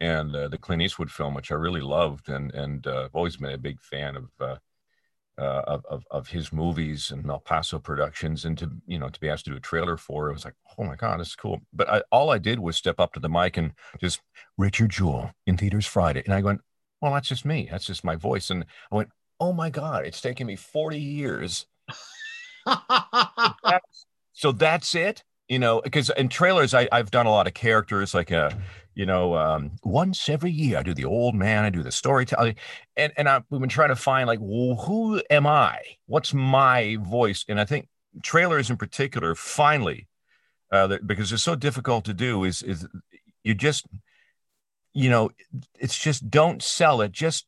and 0.00 0.34
uh, 0.34 0.48
the 0.48 0.58
Clint 0.58 0.82
Eastwood 0.82 1.10
film, 1.10 1.34
which 1.34 1.52
I 1.52 1.54
really 1.54 1.80
loved, 1.80 2.28
and 2.28 2.52
and 2.54 2.86
uh, 2.86 3.04
I've 3.04 3.14
always 3.14 3.36
been 3.36 3.52
a 3.52 3.58
big 3.58 3.80
fan 3.80 4.16
of. 4.16 4.30
Uh, 4.40 4.56
uh, 5.38 5.62
of, 5.66 5.86
of 5.88 6.04
of 6.10 6.28
his 6.28 6.52
movies 6.52 7.10
and 7.10 7.24
Malpaso 7.24 7.82
productions, 7.82 8.44
and 8.44 8.58
to 8.58 8.70
you 8.86 8.98
know 8.98 9.08
to 9.08 9.20
be 9.20 9.28
asked 9.30 9.46
to 9.46 9.52
do 9.52 9.56
a 9.56 9.60
trailer 9.60 9.96
for 9.96 10.28
it 10.28 10.34
was 10.34 10.44
like, 10.44 10.56
oh 10.76 10.84
my 10.84 10.96
god, 10.96 11.18
this 11.18 11.28
is 11.28 11.36
cool. 11.36 11.60
But 11.72 11.88
I, 11.88 12.02
all 12.12 12.28
I 12.28 12.36
did 12.36 12.58
was 12.58 12.76
step 12.76 13.00
up 13.00 13.14
to 13.14 13.20
the 13.20 13.28
mic 13.30 13.56
and 13.56 13.72
just 13.98 14.20
Richard 14.58 14.90
Jewell 14.90 15.30
in 15.46 15.56
theaters 15.56 15.86
Friday, 15.86 16.22
and 16.26 16.34
I 16.34 16.42
went, 16.42 16.60
well, 17.00 17.14
that's 17.14 17.28
just 17.28 17.46
me, 17.46 17.68
that's 17.70 17.86
just 17.86 18.04
my 18.04 18.16
voice, 18.16 18.50
and 18.50 18.66
I 18.92 18.96
went, 18.96 19.08
oh 19.38 19.54
my 19.54 19.70
god, 19.70 20.04
it's 20.04 20.20
taken 20.20 20.46
me 20.46 20.56
forty 20.56 21.00
years 21.00 21.64
so 24.32 24.52
that's 24.52 24.94
it 24.94 25.24
you 25.48 25.58
know 25.58 25.80
because 25.82 26.10
in 26.10 26.28
trailers 26.28 26.74
I, 26.74 26.88
i've 26.92 27.10
done 27.10 27.26
a 27.26 27.30
lot 27.30 27.46
of 27.46 27.54
characters 27.54 28.14
like 28.14 28.30
a 28.30 28.56
you 28.94 29.06
know 29.06 29.36
um, 29.36 29.72
once 29.82 30.28
every 30.28 30.50
year 30.50 30.78
i 30.78 30.82
do 30.82 30.94
the 30.94 31.04
old 31.04 31.34
man 31.34 31.64
i 31.64 31.70
do 31.70 31.82
the 31.82 31.92
storytelling 31.92 32.56
and 32.96 33.12
and 33.16 33.28
I, 33.28 33.42
we've 33.50 33.60
been 33.60 33.68
trying 33.68 33.88
to 33.90 33.96
find 33.96 34.26
like 34.26 34.40
well, 34.40 34.76
who 34.76 35.22
am 35.30 35.46
i 35.46 35.80
what's 36.06 36.34
my 36.34 36.96
voice 37.00 37.44
and 37.48 37.60
i 37.60 37.64
think 37.64 37.88
trailers 38.22 38.70
in 38.70 38.76
particular 38.76 39.34
finally 39.34 40.08
uh, 40.72 40.86
that- 40.88 41.06
because 41.06 41.32
it's 41.32 41.42
so 41.42 41.54
difficult 41.54 42.04
to 42.04 42.14
do 42.14 42.44
is 42.44 42.62
is 42.62 42.86
you 43.44 43.54
just 43.54 43.86
you 44.92 45.08
know 45.08 45.30
it's 45.78 45.98
just 45.98 46.30
don't 46.30 46.62
sell 46.62 47.00
it 47.00 47.12
just 47.12 47.46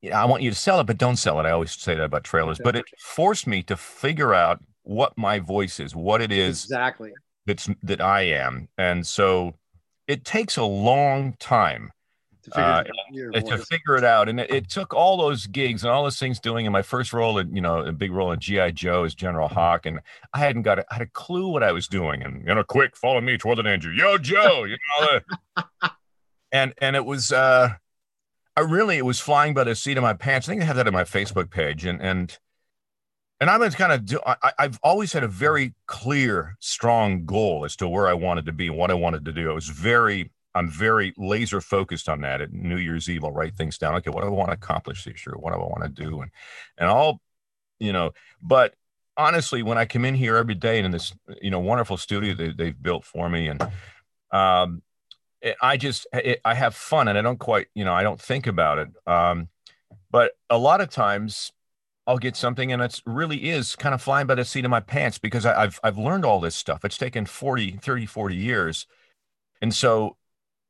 you 0.00 0.10
know, 0.10 0.16
I 0.16 0.26
want 0.26 0.42
you 0.42 0.50
to 0.50 0.56
sell 0.56 0.80
it, 0.80 0.84
but 0.84 0.98
don't 0.98 1.16
sell 1.16 1.40
it. 1.40 1.46
I 1.46 1.50
always 1.50 1.72
say 1.72 1.94
that 1.94 2.04
about 2.04 2.24
trailers, 2.24 2.60
but 2.62 2.76
it 2.76 2.84
forced 2.98 3.46
me 3.46 3.62
to 3.64 3.76
figure 3.76 4.32
out 4.32 4.60
what 4.82 5.16
my 5.18 5.40
voice 5.40 5.80
is, 5.80 5.94
what 5.94 6.22
it 6.22 6.30
is 6.30 6.64
exactly. 6.64 7.12
that's 7.46 7.68
that 7.82 8.00
I 8.00 8.22
am, 8.22 8.68
and 8.78 9.06
so 9.06 9.54
it 10.08 10.24
takes 10.24 10.56
a 10.56 10.64
long 10.64 11.34
time 11.38 11.92
To 12.44 12.50
figure 12.50 12.62
Uh, 12.64 12.84
out. 13.36 13.46
To 13.46 13.58
figure 13.58 13.96
it 13.96 14.04
out, 14.04 14.28
and 14.28 14.40
it, 14.40 14.50
it 14.50 14.68
took 14.70 14.94
all 14.94 15.16
those 15.18 15.46
gigs 15.46 15.84
and 15.84 15.90
all 15.92 16.02
those 16.02 16.18
things 16.18 16.40
doing. 16.40 16.64
In 16.66 16.72
my 16.72 16.82
first 16.82 17.12
role, 17.12 17.38
in, 17.38 17.54
you 17.54 17.60
know, 17.60 17.80
a 17.80 17.92
big 17.92 18.10
role 18.10 18.32
in 18.32 18.40
GI 18.40 18.72
Joe 18.72 19.04
as 19.04 19.14
General 19.14 19.48
Hawk, 19.48 19.84
and 19.86 20.00
I 20.32 20.38
hadn't 20.38 20.62
got 20.62 20.78
a, 20.80 20.84
I 20.90 20.94
had 20.94 21.02
a 21.02 21.10
clue 21.10 21.48
what 21.48 21.62
I 21.62 21.72
was 21.72 21.86
doing, 21.88 22.22
and 22.22 22.46
you 22.46 22.54
know, 22.54 22.64
quick, 22.64 22.96
follow 22.96 23.20
me 23.20 23.36
toward 23.38 23.58
the 23.58 23.62
danger, 23.62 23.92
yo 23.92 24.16
Joe, 24.18 24.64
you 24.64 24.76
know, 25.00 25.20
and 26.52 26.72
and 26.78 26.96
it 26.96 27.04
was. 27.04 27.30
uh 27.32 27.74
I 28.56 28.62
really 28.62 28.96
it 28.98 29.04
was 29.04 29.20
flying 29.20 29.54
by 29.54 29.62
the 29.62 29.76
seat 29.76 29.96
of 29.98 30.02
my 30.02 30.14
pants. 30.14 30.48
I 30.48 30.52
think 30.52 30.62
I 30.62 30.64
have 30.64 30.74
that 30.76 30.88
on 30.88 30.92
my 30.92 31.04
Facebook 31.04 31.48
page, 31.50 31.84
and 31.84 32.00
and 32.02 32.36
and 33.40 33.48
I'm 33.48 33.70
kind 33.70 33.92
of 33.92 34.04
do. 34.04 34.18
I, 34.26 34.52
I've 34.58 34.78
always 34.82 35.12
had 35.12 35.22
a 35.22 35.28
very 35.28 35.74
clear, 35.86 36.56
strong 36.58 37.24
goal 37.24 37.64
as 37.64 37.76
to 37.76 37.88
where 37.88 38.08
I 38.08 38.14
wanted 38.14 38.46
to 38.46 38.52
be 38.52 38.66
and 38.66 38.76
what 38.76 38.90
I 38.90 38.94
wanted 38.94 39.24
to 39.26 39.32
do. 39.32 39.50
I 39.50 39.54
was 39.54 39.68
very, 39.68 40.32
I'm 40.54 40.68
very 40.68 41.14
laser 41.16 41.60
focused 41.60 42.08
on 42.08 42.20
that. 42.22 42.40
At 42.40 42.52
New 42.52 42.76
Year's 42.76 43.08
Eve, 43.08 43.24
I'll 43.24 43.30
write 43.30 43.56
things 43.56 43.78
down. 43.78 43.94
Okay, 43.96 44.10
what 44.10 44.22
do 44.22 44.26
I 44.28 44.30
want 44.30 44.50
to 44.50 44.54
accomplish 44.54 45.04
this 45.04 45.24
year? 45.24 45.36
What 45.38 45.52
do 45.52 45.60
I 45.60 45.64
want 45.64 45.82
to 45.82 45.88
do? 45.88 46.20
And 46.20 46.30
and 46.78 46.88
all, 46.88 47.20
you 47.78 47.92
know. 47.92 48.12
But 48.42 48.74
honestly, 49.16 49.62
when 49.62 49.78
I 49.78 49.84
come 49.84 50.04
in 50.04 50.14
here 50.14 50.36
every 50.36 50.54
day 50.54 50.78
and 50.78 50.86
in 50.86 50.92
this, 50.92 51.14
you 51.40 51.50
know, 51.50 51.60
wonderful 51.60 51.96
studio 51.96 52.34
they, 52.34 52.52
they've 52.52 52.82
built 52.82 53.04
for 53.04 53.28
me, 53.28 53.48
and 53.48 53.62
um, 54.32 54.82
it, 55.40 55.56
I 55.62 55.76
just 55.76 56.08
it, 56.12 56.40
I 56.44 56.54
have 56.54 56.74
fun, 56.74 57.06
and 57.06 57.16
I 57.16 57.22
don't 57.22 57.38
quite, 57.38 57.68
you 57.74 57.84
know, 57.84 57.94
I 57.94 58.02
don't 58.02 58.20
think 58.20 58.48
about 58.48 58.78
it. 58.78 58.88
Um, 59.06 59.48
but 60.10 60.32
a 60.50 60.58
lot 60.58 60.80
of 60.80 60.90
times 60.90 61.52
I'll 62.08 62.18
get 62.18 62.36
something 62.36 62.72
and 62.72 62.80
it's 62.80 63.02
really 63.04 63.50
is 63.50 63.76
kind 63.76 63.94
of 63.94 64.00
flying 64.00 64.26
by 64.26 64.34
the 64.34 64.44
seat 64.44 64.64
of 64.64 64.70
my 64.70 64.80
pants 64.80 65.18
because 65.18 65.44
I, 65.44 65.64
I've 65.64 65.78
I've 65.84 65.98
learned 65.98 66.24
all 66.24 66.40
this 66.40 66.56
stuff. 66.56 66.82
It's 66.82 66.96
taken 66.96 67.26
40, 67.26 67.72
30, 67.72 68.06
40 68.06 68.34
years. 68.34 68.86
And 69.60 69.74
so 69.74 70.16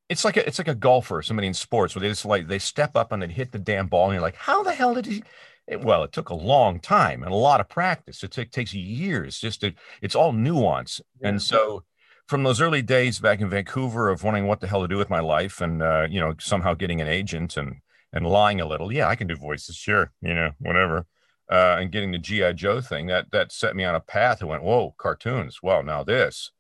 it's 0.09 0.25
like 0.25 0.37
a 0.37 0.45
it's 0.45 0.59
like 0.59 0.67
a 0.67 0.75
golfer, 0.75 1.23
somebody 1.23 1.47
in 1.47 1.55
sports 1.55 1.95
where 1.95 2.01
they 2.01 2.09
just 2.09 2.25
like 2.25 2.49
they 2.49 2.59
step 2.59 2.97
up 2.97 3.13
and 3.13 3.23
they 3.23 3.29
hit 3.29 3.53
the 3.53 3.59
damn 3.61 3.87
ball 3.87 4.07
and 4.07 4.15
you're 4.15 4.23
like, 4.23 4.35
how 4.35 4.65
the 4.65 4.73
hell 4.73 4.95
did 4.95 5.07
he 5.07 5.23
it, 5.69 5.81
well, 5.81 6.03
it 6.03 6.13
took 6.13 6.31
a 6.31 6.35
long 6.35 6.81
time 6.81 7.23
and 7.23 7.31
a 7.31 7.37
lot 7.37 7.61
of 7.61 7.69
practice. 7.69 8.25
It 8.25 8.33
take, 8.33 8.51
takes 8.51 8.75
years 8.75 9.39
just 9.39 9.61
to 9.61 9.73
it's 10.03 10.17
all 10.17 10.33
nuance. 10.33 11.01
Yeah. 11.21 11.29
And 11.29 11.43
so 11.43 11.85
from 12.27 12.43
those 12.43 12.61
early 12.61 12.83
days 12.83 13.21
back 13.21 13.41
in 13.41 13.49
Vancouver 13.49 14.09
of 14.09 14.25
wondering 14.25 14.49
what 14.49 14.59
the 14.59 14.67
hell 14.67 14.83
to 14.83 14.89
do 14.89 14.99
with 14.99 15.09
my 15.09 15.21
life 15.21 15.61
and 15.61 15.85
uh, 15.85 16.09
you 16.11 16.19
know, 16.19 16.35
somehow 16.41 16.75
getting 16.75 17.01
an 17.01 17.07
agent 17.07 17.57
and 17.57 17.77
and 18.13 18.27
lying 18.27 18.61
a 18.61 18.67
little. 18.67 18.91
Yeah, 18.91 19.07
I 19.07 19.15
can 19.15 19.29
do 19.29 19.37
voices, 19.37 19.77
sure, 19.77 20.11
you 20.21 20.35
know, 20.35 20.51
whatever. 20.59 21.07
Uh, 21.51 21.79
and 21.81 21.91
getting 21.91 22.11
the 22.11 22.19
GI 22.19 22.53
Joe 22.55 22.81
thing 22.83 23.07
that 23.07 23.31
that 23.33 23.53
set 23.53 23.75
me 23.75 23.85
on 23.85 23.95
a 23.95 24.01
path. 24.01 24.41
and 24.41 24.51
went, 24.51 24.63
whoa, 24.63 24.95
cartoons. 24.99 25.63
Well, 25.63 25.83
now 25.83 26.05
this, 26.05 26.51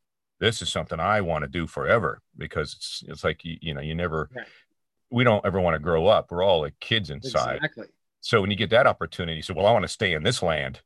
this 0.40 0.62
is 0.62 0.70
something 0.70 0.98
I 0.98 1.20
want 1.20 1.42
to 1.42 1.48
do 1.48 1.66
forever 1.66 2.22
because 2.36 2.72
it's 2.72 3.04
it's 3.06 3.24
like 3.24 3.44
you, 3.44 3.58
you 3.60 3.74
know 3.74 3.82
you 3.82 3.94
never, 3.94 4.30
right. 4.34 4.46
we 5.10 5.24
don't 5.24 5.44
ever 5.44 5.60
want 5.60 5.74
to 5.74 5.78
grow 5.78 6.06
up. 6.06 6.30
We're 6.30 6.42
all 6.42 6.62
like 6.62 6.80
kids 6.80 7.10
inside. 7.10 7.56
Exactly. 7.56 7.86
So 8.20 8.40
when 8.40 8.50
you 8.50 8.56
get 8.56 8.70
that 8.70 8.86
opportunity, 8.86 9.36
you 9.36 9.42
say, 9.42 9.52
well, 9.54 9.66
I 9.66 9.72
want 9.72 9.84
to 9.84 9.88
stay 9.88 10.14
in 10.14 10.22
this 10.22 10.42
land 10.42 10.80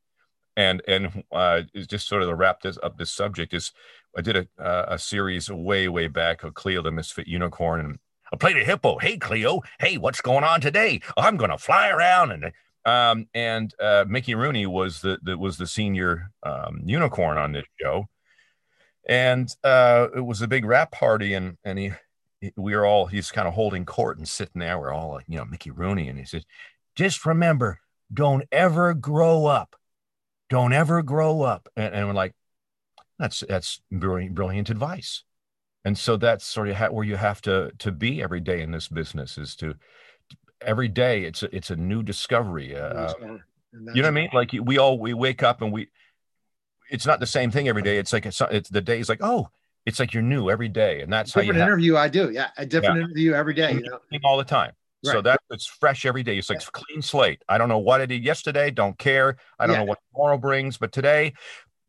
and 0.56 0.82
and 0.86 1.24
uh, 1.32 1.62
is 1.74 1.86
just 1.86 2.08
sort 2.08 2.22
of 2.22 2.28
the 2.28 2.34
wrap 2.34 2.60
this 2.60 2.78
up 2.82 2.98
this 2.98 3.10
subject 3.10 3.54
is 3.54 3.72
I 4.16 4.20
did 4.20 4.36
a 4.36 4.62
uh, 4.62 4.86
a 4.88 4.98
series 4.98 5.50
way 5.50 5.88
way 5.88 6.08
back 6.08 6.44
of 6.44 6.54
Kleo 6.54 6.82
the 6.82 6.92
Misfit 6.92 7.26
Unicorn 7.26 7.80
and 7.80 7.98
I 8.32 8.36
played 8.36 8.56
a 8.56 8.64
hippo. 8.64 8.98
Hey 8.98 9.18
Kleo, 9.18 9.60
hey, 9.78 9.98
what's 9.98 10.20
going 10.20 10.44
on 10.44 10.60
today? 10.60 11.00
I'm 11.16 11.36
gonna 11.36 11.58
fly 11.58 11.90
around 11.90 12.32
and 12.32 12.52
um 12.84 13.26
and 13.34 13.72
uh, 13.80 14.04
Mickey 14.08 14.34
Rooney 14.34 14.66
was 14.66 15.00
the, 15.00 15.18
the 15.22 15.38
was 15.38 15.56
the 15.56 15.66
senior 15.66 16.30
um, 16.42 16.82
unicorn 16.84 17.38
on 17.38 17.52
this 17.52 17.66
show, 17.80 18.06
and 19.08 19.48
uh, 19.64 20.08
it 20.16 20.20
was 20.20 20.42
a 20.42 20.48
big 20.48 20.64
rap 20.64 20.92
party 20.92 21.34
and 21.34 21.58
and 21.64 21.78
he. 21.78 21.92
We 22.56 22.74
were 22.74 22.84
all, 22.84 23.06
he's 23.06 23.30
kind 23.30 23.46
of 23.46 23.54
holding 23.54 23.84
court 23.84 24.18
and 24.18 24.26
sitting 24.26 24.58
there. 24.58 24.76
We're 24.76 24.92
all 24.92 25.12
like, 25.12 25.26
you 25.28 25.38
know, 25.38 25.44
Mickey 25.44 25.70
Rooney. 25.70 26.08
And 26.08 26.18
he 26.18 26.24
says, 26.24 26.44
just 26.96 27.24
remember, 27.24 27.78
don't 28.12 28.42
ever 28.50 28.94
grow 28.94 29.46
up 29.46 29.76
don't 30.52 30.74
ever 30.74 31.02
grow 31.02 31.40
up. 31.40 31.66
And, 31.76 31.94
and 31.94 32.06
we're 32.06 32.12
like, 32.12 32.34
that's 33.18 33.42
that's 33.48 33.80
brilliant, 33.90 34.34
brilliant 34.34 34.68
advice. 34.68 35.24
And 35.82 35.96
so 35.96 36.18
that's 36.18 36.44
sort 36.44 36.68
of 36.68 36.76
how, 36.76 36.92
where 36.92 37.06
you 37.06 37.16
have 37.16 37.40
to 37.42 37.72
to 37.78 37.90
be 37.90 38.22
every 38.22 38.40
day 38.40 38.60
in 38.60 38.70
this 38.70 38.86
business 38.86 39.38
is 39.38 39.56
to 39.56 39.76
every 40.64 40.88
day 40.88 41.24
it's 41.24 41.42
a, 41.42 41.54
it's 41.54 41.70
a 41.70 41.76
new 41.76 42.02
discovery. 42.02 42.76
Uh, 42.76 43.12
you 43.72 44.02
know 44.02 44.02
what 44.02 44.04
I 44.04 44.10
mean? 44.10 44.30
Like 44.32 44.50
we 44.62 44.78
all 44.78 44.98
we 44.98 45.14
wake 45.14 45.42
up 45.42 45.62
and 45.62 45.72
we 45.72 45.88
it's 46.90 47.06
not 47.06 47.20
the 47.20 47.26
same 47.26 47.50
thing 47.50 47.68
every 47.68 47.82
day. 47.82 47.98
It's 47.98 48.12
like 48.12 48.26
it's, 48.26 48.40
it's 48.50 48.68
the 48.68 48.80
day 48.80 49.00
is 49.00 49.08
like 49.08 49.20
oh 49.22 49.48
it's 49.84 49.98
like 49.98 50.14
you're 50.14 50.22
new 50.22 50.50
every 50.50 50.68
day, 50.68 51.00
and 51.00 51.12
that's 51.12 51.32
different 51.32 51.56
how 51.56 51.56
you 51.56 51.62
interview 51.62 51.94
have, 51.94 52.04
I 52.04 52.08
do. 52.08 52.30
Yeah, 52.30 52.50
a 52.56 52.64
different 52.64 52.96
yeah. 52.96 53.04
interview 53.04 53.32
every 53.32 53.54
day. 53.54 53.72
You 53.72 53.80
know? 53.80 53.98
all 54.24 54.36
the 54.36 54.44
time. 54.44 54.72
Right. 55.04 55.12
So 55.12 55.20
that 55.22 55.40
it's 55.50 55.66
fresh 55.66 56.06
every 56.06 56.22
day. 56.22 56.38
It's 56.38 56.48
like 56.48 56.60
yeah. 56.60 56.68
clean 56.72 57.02
slate. 57.02 57.42
I 57.48 57.58
don't 57.58 57.68
know 57.68 57.78
what 57.78 58.00
I 58.00 58.06
did 58.06 58.24
yesterday. 58.24 58.70
Don't 58.70 58.96
care. 58.96 59.36
I 59.58 59.66
don't 59.66 59.74
yeah. 59.74 59.80
know 59.80 59.86
what 59.86 59.98
tomorrow 60.12 60.38
brings, 60.38 60.78
but 60.78 60.92
today, 60.92 61.32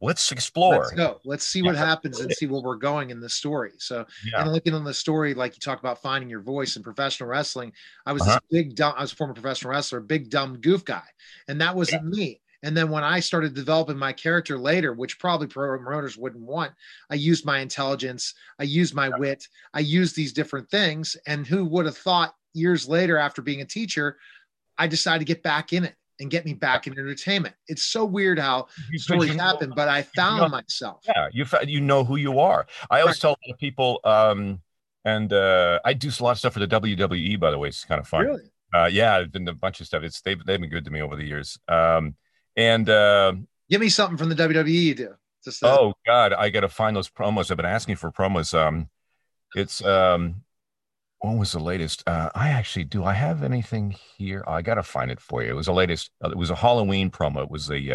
let's 0.04 0.32
explore. 0.32 0.80
Let's 0.80 0.92
go. 0.92 1.20
Let's 1.24 1.48
see 1.48 1.62
what 1.62 1.76
happens 1.76 2.20
and 2.20 2.32
see 2.34 2.46
where 2.46 2.62
we're 2.62 2.76
going 2.76 3.10
in 3.10 3.20
the 3.20 3.30
story. 3.30 3.72
So, 3.78 4.06
yeah. 4.26 4.42
and 4.42 4.52
looking 4.52 4.74
on 4.74 4.84
the 4.84 4.94
story, 4.94 5.34
like 5.34 5.56
you 5.56 5.60
talk 5.60 5.80
about 5.80 6.02
finding 6.02 6.30
your 6.30 6.42
voice 6.42 6.76
in 6.76 6.84
professional 6.84 7.30
wrestling, 7.30 7.72
I 8.06 8.12
was 8.12 8.22
uh-huh. 8.24 8.40
this 8.50 8.64
big 8.64 8.76
dumb. 8.76 8.94
I 8.98 9.02
was 9.02 9.14
a 9.14 9.16
former 9.16 9.34
professional 9.34 9.72
wrestler, 9.72 10.02
big 10.02 10.30
dumb 10.30 10.58
goof 10.58 10.84
guy, 10.84 11.04
and 11.48 11.60
that 11.62 11.76
wasn't 11.76 12.06
me. 12.06 12.42
And 12.64 12.78
then 12.78 12.90
when 12.90 13.04
I 13.04 13.20
started 13.20 13.54
developing 13.54 13.98
my 13.98 14.14
character 14.14 14.58
later, 14.58 14.94
which 14.94 15.20
probably 15.20 15.48
promoters 15.48 16.18
wouldn't 16.18 16.44
want, 16.44 16.72
I 17.10 17.16
used 17.16 17.46
my 17.46 17.60
intelligence, 17.60 18.34
I 18.58 18.64
used 18.64 18.96
my 18.96 19.10
wit, 19.18 19.48
I 19.74 19.82
used 19.82 20.16
these 20.16 20.32
different 20.32 20.70
things. 20.70 21.18
And 21.28 21.46
who 21.46 21.66
would 21.66 21.86
have 21.86 21.98
thought 21.98 22.36
years 22.54 22.88
later 22.88 23.18
after 23.18 23.42
being 23.42 23.62
a 23.62 23.66
teacher, 23.66 24.18
I 24.78 24.88
decided 24.88 25.20
to 25.20 25.34
get 25.34 25.44
back 25.44 25.74
in 25.74 25.84
it 25.84 25.96
and 26.24 26.32
get 26.32 26.46
me 26.46 26.54
back 26.54 26.88
in 26.88 26.94
entertainment. 26.94 27.54
It's 27.68 27.84
so 27.84 28.04
weird 28.04 28.40
how 28.40 28.68
stories 28.96 29.32
you 29.32 29.38
happen, 29.38 29.72
but 29.76 29.88
I 29.88 30.02
found 30.02 30.38
you 30.38 30.42
know, 30.44 30.50
myself. 30.50 31.04
Yeah, 31.06 31.28
you 31.32 31.46
you 31.68 31.82
know 31.82 32.04
who 32.04 32.16
you 32.16 32.40
are. 32.40 32.66
I 32.90 33.02
always 33.02 33.24
right. 33.24 33.36
tell 33.46 33.58
people, 33.60 34.00
um, 34.04 34.62
and 35.06 35.32
uh, 35.32 35.80
I 35.86 35.94
do 35.94 36.10
a 36.10 36.24
lot 36.24 36.32
of 36.32 36.40
stuff 36.40 36.54
for 36.54 36.60
the 36.60 36.68
WWE. 36.68 37.40
By 37.40 37.52
the 37.52 37.60
way, 37.60 37.68
it's 37.68 37.86
kind 37.86 38.02
of 38.02 38.08
fun. 38.08 38.26
Really? 38.26 38.44
Uh, 38.74 38.90
yeah, 38.92 39.16
I've 39.16 39.32
been 39.32 39.48
a 39.48 39.54
bunch 39.54 39.82
of 39.82 39.86
stuff. 39.86 40.02
It's 40.02 40.22
they've 40.22 40.44
they've 40.44 40.60
been 40.60 40.70
good 40.70 40.86
to 40.86 40.92
me 40.92 41.02
over 41.02 41.16
the 41.16 41.26
years. 41.26 41.60
Um, 41.68 42.16
and 42.56 42.90
uh, 42.90 43.34
give 43.70 43.82
me 43.82 43.90
something 43.90 44.18
from 44.18 44.30
the 44.30 44.36
WWE 44.36 44.72
you 44.72 44.96
do. 44.96 45.14
Just, 45.44 45.64
uh, 45.64 45.78
oh 45.80 45.94
God, 46.06 46.34
I 46.34 46.50
got 46.50 46.62
to 46.62 46.70
find 46.70 46.96
those 46.96 47.10
promos. 47.10 47.52
I've 47.52 47.58
been 47.58 47.66
asking 47.66 47.98
for 47.98 48.12
promos. 48.12 48.58
Um, 48.58 48.90
it's 49.56 49.84
um, 49.84 50.44
what 51.24 51.38
was 51.38 51.54
the 51.54 51.60
latest? 51.60 52.04
Uh, 52.06 52.30
I 52.36 52.50
actually 52.50 52.84
do. 52.84 53.06
I 53.06 53.14
have 53.14 53.44
anything 53.44 53.96
here? 54.18 54.44
Oh, 54.46 54.52
I 54.52 54.62
got 54.62 54.76
to 54.76 54.84
find 54.84 55.10
it 55.10 55.22
for 55.22 55.42
you. 55.42 55.52
It 55.52 55.56
was 55.56 55.68
the 55.68 55.74
latest. 55.74 56.12
Uh, 56.24 56.30
it 56.30 56.38
was 56.38 56.50
a 56.50 56.56
Halloween 56.56 57.10
promo. 57.10 57.44
It 57.44 57.50
was 57.50 57.68
the. 57.68 57.94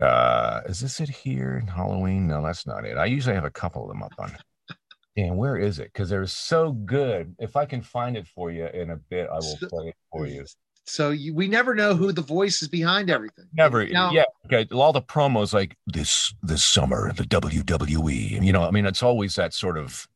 Uh, 0.00 0.02
uh, 0.02 0.62
is 0.66 0.80
this 0.80 1.00
it 1.00 1.10
here? 1.10 1.62
Halloween? 1.74 2.26
No, 2.26 2.42
that's 2.42 2.66
not 2.66 2.86
it. 2.86 2.96
I 2.96 3.04
usually 3.04 3.34
have 3.34 3.44
a 3.44 3.50
couple 3.50 3.82
of 3.82 3.88
them 3.88 4.02
up 4.02 4.12
on. 4.18 4.36
And 5.16 5.36
where 5.36 5.56
is 5.56 5.80
it? 5.80 5.92
Because 5.92 6.08
they're 6.08 6.28
so 6.28 6.70
good. 6.70 7.34
If 7.40 7.56
I 7.56 7.64
can 7.64 7.82
find 7.82 8.16
it 8.16 8.28
for 8.28 8.52
you 8.52 8.68
in 8.68 8.90
a 8.90 8.96
bit, 8.96 9.28
I 9.28 9.34
will 9.34 9.42
so, 9.42 9.66
play 9.66 9.88
it 9.88 9.96
for 10.12 10.28
you. 10.28 10.44
So 10.86 11.10
you, 11.10 11.34
we 11.34 11.48
never 11.48 11.74
know 11.74 11.96
who 11.96 12.12
the 12.12 12.22
voice 12.22 12.62
is 12.62 12.68
behind 12.68 13.10
everything. 13.10 13.46
Never. 13.52 13.84
Now, 13.88 14.12
yeah. 14.12 14.26
Okay. 14.46 14.72
All 14.72 14.92
the 14.92 15.02
promos 15.02 15.52
like 15.52 15.76
this 15.88 16.32
this 16.44 16.62
summer, 16.62 17.12
the 17.12 17.24
WWE. 17.24 18.44
You 18.44 18.52
know, 18.52 18.62
I 18.62 18.70
mean, 18.70 18.86
it's 18.86 19.02
always 19.02 19.34
that 19.34 19.54
sort 19.54 19.76
of 19.76 20.06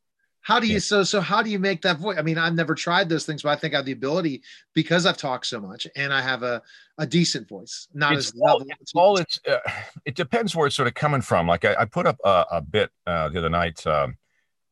how 0.42 0.58
do 0.58 0.66
you 0.66 0.80
so 0.80 1.04
so 1.04 1.20
how 1.20 1.42
do 1.42 1.50
you 1.50 1.58
make 1.58 1.82
that 1.82 1.98
voice? 1.98 2.18
I 2.18 2.22
mean, 2.22 2.36
I've 2.36 2.54
never 2.54 2.74
tried 2.74 3.08
those 3.08 3.24
things, 3.24 3.42
but 3.42 3.50
I 3.50 3.56
think 3.56 3.74
I 3.74 3.78
have 3.78 3.86
the 3.86 3.92
ability 3.92 4.42
because 4.74 5.06
I've 5.06 5.16
talked 5.16 5.46
so 5.46 5.60
much 5.60 5.86
and 5.94 6.12
I 6.12 6.20
have 6.20 6.42
a, 6.42 6.60
a 6.98 7.06
decent 7.06 7.48
voice. 7.48 7.86
Not 7.94 8.14
it's 8.14 8.28
as 8.28 8.40
all, 8.40 8.62
it's 8.80 8.92
all 8.94 9.16
it's 9.18 9.40
uh, 9.48 9.58
it 10.04 10.16
depends 10.16 10.54
where 10.54 10.66
it's 10.66 10.74
sort 10.74 10.88
of 10.88 10.94
coming 10.94 11.20
from. 11.20 11.46
Like 11.46 11.64
I, 11.64 11.76
I 11.78 11.84
put 11.84 12.06
up 12.06 12.18
a, 12.24 12.44
a 12.50 12.60
bit 12.60 12.90
uh, 13.06 13.28
the 13.28 13.38
other 13.38 13.50
night. 13.50 13.86
Um, 13.86 14.16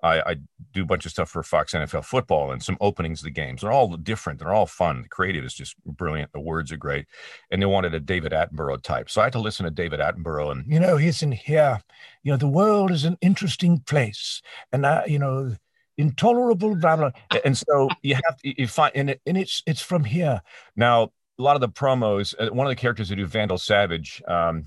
I, 0.03 0.21
I, 0.21 0.37
do 0.73 0.83
a 0.83 0.87
bunch 0.87 1.05
of 1.05 1.11
stuff 1.11 1.29
for 1.29 1.43
Fox 1.43 1.73
NFL 1.73 2.05
football 2.05 2.53
and 2.53 2.63
some 2.63 2.77
openings 2.81 3.21
of 3.21 3.25
the 3.25 3.31
games. 3.31 3.61
They're 3.61 3.73
all 3.73 3.97
different. 3.97 4.39
They're 4.39 4.53
all 4.53 4.67
fun. 4.67 5.03
The 5.03 5.09
creative 5.09 5.45
is 5.45 5.53
just 5.53 5.75
brilliant. 5.85 6.33
The 6.33 6.41
words 6.41 6.71
are 6.71 6.77
great. 6.77 7.07
And 7.51 7.61
they 7.61 7.67
wanted 7.67 7.93
a 7.95 8.01
David 8.01 8.33
Attenborough 8.33 8.83
type. 8.83 9.11
So 9.11 9.21
I 9.21 9.25
had 9.25 9.33
to 9.33 9.41
listen 9.41 9.65
to 9.65 9.71
David 9.71 9.99
Attenborough 9.99 10.53
and, 10.53 10.73
you 10.73 10.79
know, 10.79 10.97
he's 10.97 11.23
in 11.23 11.33
here. 11.33 11.81
You 12.23 12.33
know, 12.33 12.37
the 12.37 12.47
world 12.47 12.93
is 12.93 13.05
an 13.05 13.19
interesting 13.21 13.81
place. 13.81 14.41
And, 14.73 14.87
I, 14.87 15.07
you 15.07 15.19
know, 15.19 15.57
intolerable, 15.99 16.77
blah, 16.77 16.97
blah. 16.97 17.11
And 17.45 17.59
so 17.59 17.89
you 18.03 18.15
have 18.15 18.37
to, 18.39 18.61
you 18.61 18.69
find, 18.69 18.93
and, 18.95 19.11
it, 19.11 19.21
and 19.27 19.37
it's, 19.37 19.63
it's 19.67 19.83
from 19.83 20.05
here. 20.05 20.41
Now, 20.77 21.11
a 21.39 21.43
lot 21.43 21.57
of 21.57 21.61
the 21.61 21.69
promos, 21.69 22.35
uh, 22.39 22.53
one 22.53 22.67
of 22.67 22.71
the 22.71 22.77
characters 22.77 23.09
who 23.09 23.17
do 23.17 23.27
Vandal 23.27 23.59
Savage 23.59 24.23
um, 24.29 24.67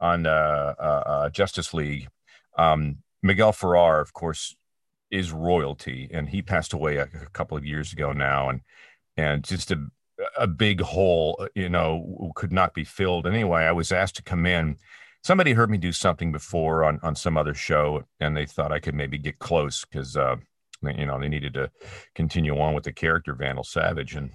on 0.00 0.26
uh, 0.26 0.74
uh, 0.78 0.82
uh, 0.82 1.30
Justice 1.30 1.72
League, 1.72 2.08
um, 2.58 2.98
Miguel 3.22 3.52
Ferrer, 3.52 4.00
of 4.00 4.12
course, 4.12 4.56
is 5.10 5.32
royalty, 5.32 6.08
and 6.12 6.28
he 6.28 6.42
passed 6.42 6.72
away 6.72 6.96
a, 6.96 7.04
a 7.04 7.30
couple 7.32 7.56
of 7.56 7.64
years 7.64 7.92
ago 7.92 8.12
now, 8.12 8.48
and 8.48 8.60
and 9.16 9.44
just 9.44 9.70
a 9.70 9.86
a 10.36 10.46
big 10.46 10.80
hole, 10.80 11.46
you 11.54 11.68
know, 11.68 12.32
could 12.34 12.52
not 12.52 12.74
be 12.74 12.84
filled. 12.84 13.26
Anyway, 13.26 13.62
I 13.62 13.72
was 13.72 13.92
asked 13.92 14.16
to 14.16 14.22
come 14.22 14.46
in. 14.46 14.76
Somebody 15.22 15.52
heard 15.52 15.70
me 15.70 15.78
do 15.78 15.92
something 15.92 16.32
before 16.32 16.84
on 16.84 17.00
on 17.02 17.14
some 17.14 17.36
other 17.36 17.54
show, 17.54 18.04
and 18.20 18.36
they 18.36 18.46
thought 18.46 18.72
I 18.72 18.80
could 18.80 18.94
maybe 18.94 19.18
get 19.18 19.38
close 19.38 19.84
because 19.84 20.16
uh, 20.16 20.36
you 20.82 21.06
know 21.06 21.18
they 21.20 21.28
needed 21.28 21.54
to 21.54 21.70
continue 22.14 22.58
on 22.58 22.74
with 22.74 22.84
the 22.84 22.92
character 22.92 23.34
Vandal 23.34 23.64
Savage, 23.64 24.14
and 24.14 24.32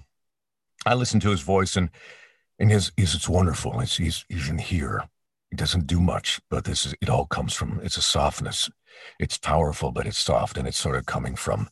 I 0.86 0.94
listened 0.94 1.22
to 1.22 1.30
his 1.30 1.40
voice 1.40 1.76
and 1.76 1.90
and 2.58 2.70
his, 2.70 2.92
his 2.96 3.14
it's 3.14 3.28
wonderful. 3.28 3.80
It's 3.80 3.96
he's 3.96 4.24
he's 4.28 4.48
in 4.48 4.58
here. 4.58 5.04
He 5.54 5.56
doesn't 5.56 5.86
do 5.86 6.00
much, 6.00 6.40
but 6.50 6.64
this 6.64 6.84
is 6.84 6.94
it 7.00 7.08
all 7.08 7.26
comes 7.26 7.54
from 7.54 7.80
it's 7.82 7.96
a 7.96 8.02
softness 8.02 8.68
it's 9.18 9.38
powerful, 9.38 9.92
but 9.92 10.06
it's 10.06 10.18
soft, 10.18 10.56
and 10.56 10.66
it's 10.66 10.78
sort 10.78 10.96
of 10.96 11.06
coming 11.06 11.36
from 11.36 11.68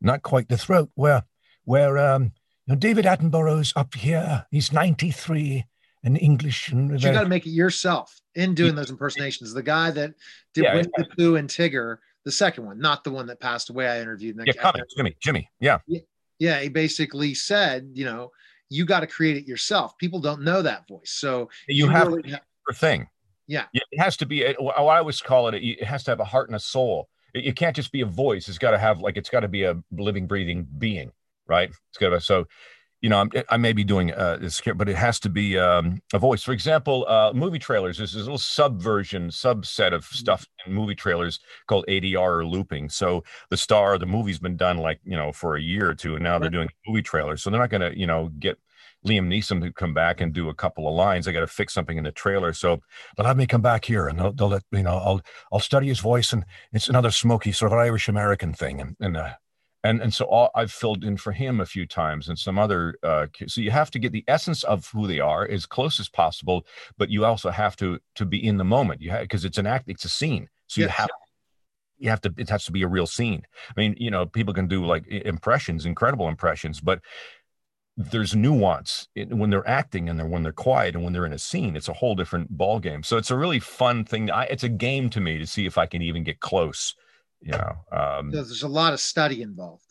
not 0.00 0.22
quite 0.22 0.48
the 0.48 0.58
throat 0.58 0.90
where 0.94 1.24
where 1.64 1.98
um, 1.98 2.32
you 2.66 2.74
know, 2.74 2.76
David 2.76 3.06
Attenborough's 3.06 3.72
up 3.76 3.94
here. 3.94 4.46
He's 4.50 4.72
ninety 4.72 5.10
three 5.10 5.64
and 6.04 6.20
English. 6.20 6.70
And 6.70 6.90
you 7.02 7.12
got 7.12 7.22
to 7.22 7.28
make 7.28 7.46
it 7.46 7.50
yourself 7.50 8.20
in 8.34 8.54
doing 8.54 8.74
those 8.74 8.90
impersonations. 8.90 9.52
The 9.52 9.62
guy 9.62 9.90
that 9.90 10.14
did 10.54 10.64
yeah, 10.64 10.74
Winnie 10.74 10.90
the 10.96 11.06
Pooh 11.16 11.36
and 11.36 11.48
Tigger, 11.48 11.98
the 12.24 12.32
second 12.32 12.64
one, 12.64 12.78
not 12.78 13.02
the 13.02 13.10
one 13.10 13.26
that 13.26 13.40
passed 13.40 13.70
away. 13.70 13.88
I 13.88 14.00
interviewed. 14.00 14.40
Yeah, 14.44 14.52
comment, 14.52 14.84
Jimmy. 14.96 15.16
Jimmy. 15.20 15.50
Yeah. 15.58 15.78
yeah. 16.38 16.60
He 16.60 16.68
basically 16.68 17.34
said, 17.34 17.90
you 17.94 18.04
know, 18.04 18.30
you 18.68 18.84
got 18.84 19.00
to 19.00 19.06
create 19.06 19.36
it 19.36 19.48
yourself. 19.48 19.98
People 19.98 20.20
don't 20.20 20.42
know 20.42 20.62
that 20.62 20.86
voice, 20.86 21.10
so 21.10 21.50
you, 21.68 21.86
you 21.86 21.90
have 21.90 22.08
really 22.08 22.30
have, 22.30 22.40
thing. 22.74 23.08
Yeah. 23.46 23.64
It 23.72 23.82
has 23.98 24.16
to 24.18 24.26
be, 24.26 24.54
what 24.58 24.78
I 24.78 24.98
always 24.98 25.20
call 25.20 25.48
it, 25.48 25.54
it 25.54 25.84
has 25.84 26.04
to 26.04 26.10
have 26.10 26.20
a 26.20 26.24
heart 26.24 26.48
and 26.48 26.56
a 26.56 26.60
soul. 26.60 27.08
It, 27.34 27.46
it 27.46 27.56
can't 27.56 27.76
just 27.76 27.92
be 27.92 28.00
a 28.00 28.06
voice. 28.06 28.48
It's 28.48 28.58
got 28.58 28.72
to 28.72 28.78
have, 28.78 29.00
like, 29.00 29.16
it's 29.16 29.30
got 29.30 29.40
to 29.40 29.48
be 29.48 29.64
a 29.64 29.76
living, 29.92 30.26
breathing 30.26 30.66
being, 30.78 31.12
right? 31.46 31.68
It's 31.68 31.98
got 31.98 32.10
to, 32.10 32.20
so, 32.20 32.46
you 33.02 33.10
know, 33.10 33.20
I'm, 33.20 33.30
I 33.50 33.56
may 33.56 33.72
be 33.72 33.84
doing 33.84 34.12
uh, 34.12 34.38
this, 34.40 34.60
but 34.74 34.88
it 34.88 34.96
has 34.96 35.20
to 35.20 35.28
be 35.28 35.58
um, 35.58 36.00
a 36.12 36.18
voice. 36.18 36.42
For 36.42 36.52
example, 36.52 37.06
uh, 37.06 37.32
movie 37.34 37.58
trailers. 37.58 37.98
There's 37.98 38.14
this 38.14 38.22
little 38.22 38.38
subversion, 38.38 39.28
subset 39.28 39.92
of 39.92 40.04
mm-hmm. 40.04 40.16
stuff 40.16 40.46
in 40.66 40.72
movie 40.72 40.94
trailers 40.94 41.38
called 41.66 41.84
ADR 41.88 42.38
or 42.38 42.46
looping. 42.46 42.88
So 42.88 43.22
the 43.50 43.56
star, 43.56 43.98
the 43.98 44.06
movie's 44.06 44.38
been 44.38 44.56
done 44.56 44.78
like 44.78 45.00
you 45.04 45.16
know 45.16 45.30
for 45.30 45.56
a 45.56 45.60
year 45.60 45.90
or 45.90 45.94
two, 45.94 46.14
and 46.14 46.24
now 46.24 46.38
they're 46.38 46.50
doing 46.50 46.68
movie 46.88 47.02
trailers. 47.02 47.42
So 47.42 47.50
they're 47.50 47.60
not 47.60 47.70
going 47.70 47.92
to 47.92 47.98
you 47.98 48.06
know 48.06 48.30
get 48.38 48.58
Liam 49.06 49.28
Neeson 49.28 49.62
to 49.62 49.72
come 49.72 49.94
back 49.94 50.20
and 50.20 50.32
do 50.32 50.48
a 50.48 50.54
couple 50.54 50.88
of 50.88 50.94
lines. 50.94 51.26
I 51.26 51.32
got 51.32 51.40
to 51.40 51.46
fix 51.46 51.72
something 51.72 51.96
in 51.96 52.04
the 52.04 52.12
trailer. 52.12 52.52
So 52.52 52.80
they'll 53.16 53.26
have 53.26 53.36
me 53.36 53.46
come 53.46 53.62
back 53.62 53.84
here 53.84 54.08
and 54.08 54.18
they'll, 54.18 54.32
they'll 54.32 54.48
let, 54.48 54.64
you 54.72 54.82
know, 54.82 54.98
I'll, 54.98 55.20
I'll 55.52 55.60
study 55.60 55.88
his 55.88 56.00
voice 56.00 56.32
and 56.32 56.44
it's 56.72 56.88
another 56.88 57.10
smoky 57.10 57.52
sort 57.52 57.72
of 57.72 57.78
Irish 57.78 58.08
American 58.08 58.52
thing. 58.52 58.80
And, 58.80 58.96
and, 59.00 59.16
uh, 59.16 59.34
and 59.84 60.02
and 60.02 60.12
so 60.12 60.24
all, 60.24 60.50
I've 60.54 60.72
filled 60.72 61.04
in 61.04 61.16
for 61.16 61.32
him 61.32 61.60
a 61.60 61.66
few 61.66 61.86
times 61.86 62.28
and 62.28 62.38
some 62.38 62.58
other. 62.58 62.96
Uh, 63.02 63.26
so 63.46 63.60
you 63.60 63.70
have 63.70 63.90
to 63.92 63.98
get 63.98 64.10
the 64.10 64.24
essence 64.26 64.64
of 64.64 64.90
who 64.92 65.06
they 65.06 65.20
are 65.20 65.46
as 65.46 65.64
close 65.64 66.00
as 66.00 66.08
possible, 66.08 66.66
but 66.98 67.08
you 67.08 67.24
also 67.24 67.50
have 67.50 67.76
to 67.76 68.00
to 68.16 68.24
be 68.26 68.44
in 68.44 68.56
the 68.56 68.64
moment. 68.64 69.00
You 69.00 69.10
have 69.10 69.22
because 69.22 69.44
it's 69.44 69.58
an 69.58 69.66
act, 69.66 69.88
it's 69.88 70.04
a 70.04 70.08
scene, 70.08 70.48
so 70.66 70.80
yes. 70.80 70.88
you 70.88 70.92
have 70.92 71.10
you 71.98 72.10
have 72.10 72.20
to 72.22 72.34
it 72.36 72.50
has 72.50 72.64
to 72.64 72.72
be 72.72 72.82
a 72.82 72.88
real 72.88 73.06
scene. 73.06 73.42
I 73.76 73.80
mean, 73.80 73.94
you 73.98 74.10
know, 74.10 74.26
people 74.26 74.54
can 74.54 74.66
do 74.66 74.84
like 74.84 75.06
impressions, 75.06 75.86
incredible 75.86 76.28
impressions, 76.28 76.80
but 76.80 77.00
there's 77.96 78.36
nuance 78.36 79.08
when 79.30 79.48
they're 79.50 79.66
acting 79.66 80.08
and 80.08 80.18
they're 80.18 80.26
when 80.26 80.42
they're 80.42 80.52
quiet 80.52 80.94
and 80.94 81.02
when 81.02 81.12
they're 81.12 81.24
in 81.24 81.32
a 81.32 81.38
scene 81.38 81.76
it's 81.76 81.88
a 81.88 81.94
whole 81.94 82.14
different 82.14 82.50
ball 82.50 82.78
game 82.78 83.02
so 83.02 83.16
it's 83.16 83.30
a 83.30 83.36
really 83.36 83.58
fun 83.58 84.04
thing. 84.04 84.30
I, 84.30 84.44
it's 84.44 84.64
a 84.64 84.68
game 84.68 85.08
to 85.10 85.20
me 85.20 85.38
to 85.38 85.46
see 85.46 85.66
if 85.66 85.78
i 85.78 85.86
can 85.86 86.02
even 86.02 86.22
get 86.22 86.40
close 86.40 86.94
you 87.40 87.52
know 87.52 87.72
um, 87.92 88.30
there's 88.30 88.62
a 88.62 88.68
lot 88.68 88.92
of 88.92 89.00
study 89.00 89.42
involved. 89.42 89.82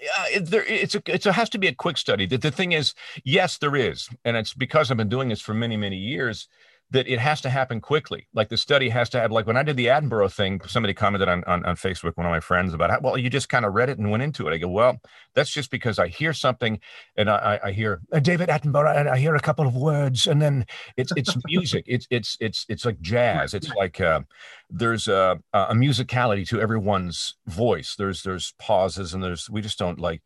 Yeah 0.00 0.38
it, 0.38 0.46
there, 0.46 0.64
it's 0.64 0.94
a, 0.94 1.02
it's 1.06 1.26
a, 1.26 1.32
has 1.32 1.48
to 1.50 1.58
be 1.58 1.68
a 1.68 1.74
quick 1.74 1.96
study. 1.96 2.26
The, 2.26 2.36
the 2.36 2.50
thing 2.50 2.72
is 2.72 2.94
yes 3.24 3.58
there 3.58 3.76
is. 3.76 4.08
And 4.24 4.36
it's 4.36 4.54
because 4.54 4.90
i've 4.90 4.96
been 4.96 5.08
doing 5.08 5.28
this 5.28 5.40
for 5.40 5.54
many 5.54 5.76
many 5.76 5.96
years 5.96 6.48
that 6.90 7.06
it 7.06 7.18
has 7.18 7.42
to 7.42 7.50
happen 7.50 7.82
quickly. 7.82 8.26
Like 8.32 8.48
the 8.48 8.56
study 8.56 8.88
has 8.88 9.10
to 9.10 9.20
have, 9.20 9.30
like 9.30 9.46
when 9.46 9.58
I 9.58 9.62
did 9.62 9.76
the 9.76 9.86
Attenborough 9.86 10.32
thing, 10.32 10.60
somebody 10.66 10.94
commented 10.94 11.28
on, 11.28 11.44
on, 11.44 11.62
on 11.66 11.76
Facebook, 11.76 12.16
one 12.16 12.26
of 12.26 12.30
my 12.30 12.40
friends 12.40 12.72
about 12.72 12.90
how, 12.90 13.00
well, 13.00 13.18
you 13.18 13.28
just 13.28 13.50
kind 13.50 13.66
of 13.66 13.74
read 13.74 13.90
it 13.90 13.98
and 13.98 14.10
went 14.10 14.22
into 14.22 14.48
it. 14.48 14.54
I 14.54 14.56
go, 14.56 14.68
well, 14.68 14.98
that's 15.34 15.50
just 15.50 15.70
because 15.70 15.98
I 15.98 16.08
hear 16.08 16.32
something 16.32 16.80
and 17.14 17.28
I, 17.28 17.60
I 17.62 17.72
hear 17.72 18.00
uh, 18.10 18.20
David 18.20 18.48
Attenborough 18.48 18.96
and 18.96 19.06
I 19.06 19.18
hear 19.18 19.34
a 19.34 19.40
couple 19.40 19.66
of 19.66 19.76
words 19.76 20.26
and 20.26 20.40
then 20.40 20.64
it's, 20.96 21.12
it's 21.14 21.36
music. 21.46 21.84
It's, 21.86 22.06
it's, 22.08 22.38
it's, 22.40 22.64
it's 22.70 22.86
like 22.86 23.00
jazz. 23.02 23.52
It's 23.52 23.68
like, 23.74 24.00
uh, 24.00 24.22
there's 24.70 25.08
a, 25.08 25.38
a 25.52 25.74
musicality 25.74 26.48
to 26.48 26.58
everyone's 26.58 27.34
voice. 27.46 27.96
There's, 27.96 28.22
there's 28.22 28.54
pauses 28.58 29.12
and 29.12 29.22
there's, 29.22 29.50
we 29.50 29.60
just 29.60 29.78
don't 29.78 30.00
like, 30.00 30.22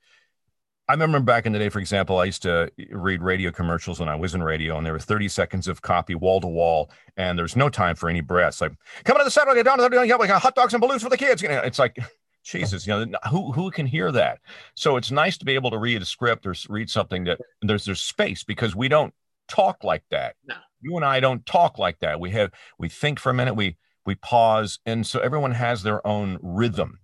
I 0.93 0.95
remember 0.95 1.21
back 1.21 1.47
in 1.47 1.53
the 1.53 1.59
day, 1.59 1.71
for 1.71 1.79
example, 1.79 2.19
I 2.19 2.27
used 2.27 2.43
to 2.43 2.71
eh, 2.79 2.85
read 2.91 3.23
radio 3.23 3.51
commercials 3.51 3.99
when 3.99 4.11
I 4.11 4.15
was 4.15 4.35
in 4.35 4.43
radio, 4.43 4.77
and 4.77 4.85
there 4.85 4.93
were 4.93 4.99
30 4.99 5.27
seconds 5.29 5.67
of 5.67 5.81
copy 5.81 6.15
wall 6.15 6.39
to 6.43 6.47
wall, 6.47 6.91
and 7.17 7.39
there's 7.39 7.57
no 7.57 7.71
time 7.71 7.97
for 7.97 8.11
any 8.11 8.21
breaths. 8.21 8.61
Like, 8.61 8.73
coming 9.05 9.21
to 9.21 9.25
the 9.25 9.31
set, 9.31 9.47
get 9.55 9.65
down 9.65 9.79
to 9.79 9.89
the, 9.89 10.17
we 10.21 10.27
got 10.27 10.43
hot 10.43 10.55
dogs 10.55 10.75
and 10.75 10.83
balloons 10.83 11.03
for 11.03 11.09
the 11.09 11.17
kids. 11.17 11.43
It's 11.43 11.79
like, 11.79 11.97
Jesus, 12.45 12.87
you 12.87 13.07
know, 13.07 13.19
who 13.31 13.53
who 13.53 13.71
can 13.71 13.87
hear 13.87 14.13
that? 14.13 14.41
So 14.75 14.99
it's 14.99 15.11
nice 15.11 15.39
to 15.39 15.47
be 15.47 15.55
able 15.55 15.71
to 15.71 15.79
read 15.79 16.03
a 16.03 16.05
script 16.05 16.45
or 16.45 16.55
read 16.69 16.91
something 16.91 17.25
that 17.25 17.41
there's 17.63 17.87
there's 17.87 18.03
space 18.03 18.45
because 18.45 18.77
we 18.77 18.89
don't 18.89 19.15
talk 19.49 19.85
like 19.85 20.03
that. 20.11 20.35
No. 20.45 20.57
You 20.81 20.97
and 20.97 21.05
I 21.05 21.21
don't 21.21 21.47
talk 21.47 21.79
like 21.79 22.01
that. 22.01 22.21
We 22.21 22.31
have 22.33 22.51
we 22.79 22.89
think 22.91 23.19
for 23.19 23.31
a 23.31 23.35
minute, 23.35 23.55
we 23.55 23.77
we 24.05 24.17
pause, 24.17 24.81
and 24.85 25.07
so 25.07 25.21
everyone 25.21 25.53
has 25.53 25.85
their 25.85 26.07
own 26.07 26.39
rhythm 26.43 26.99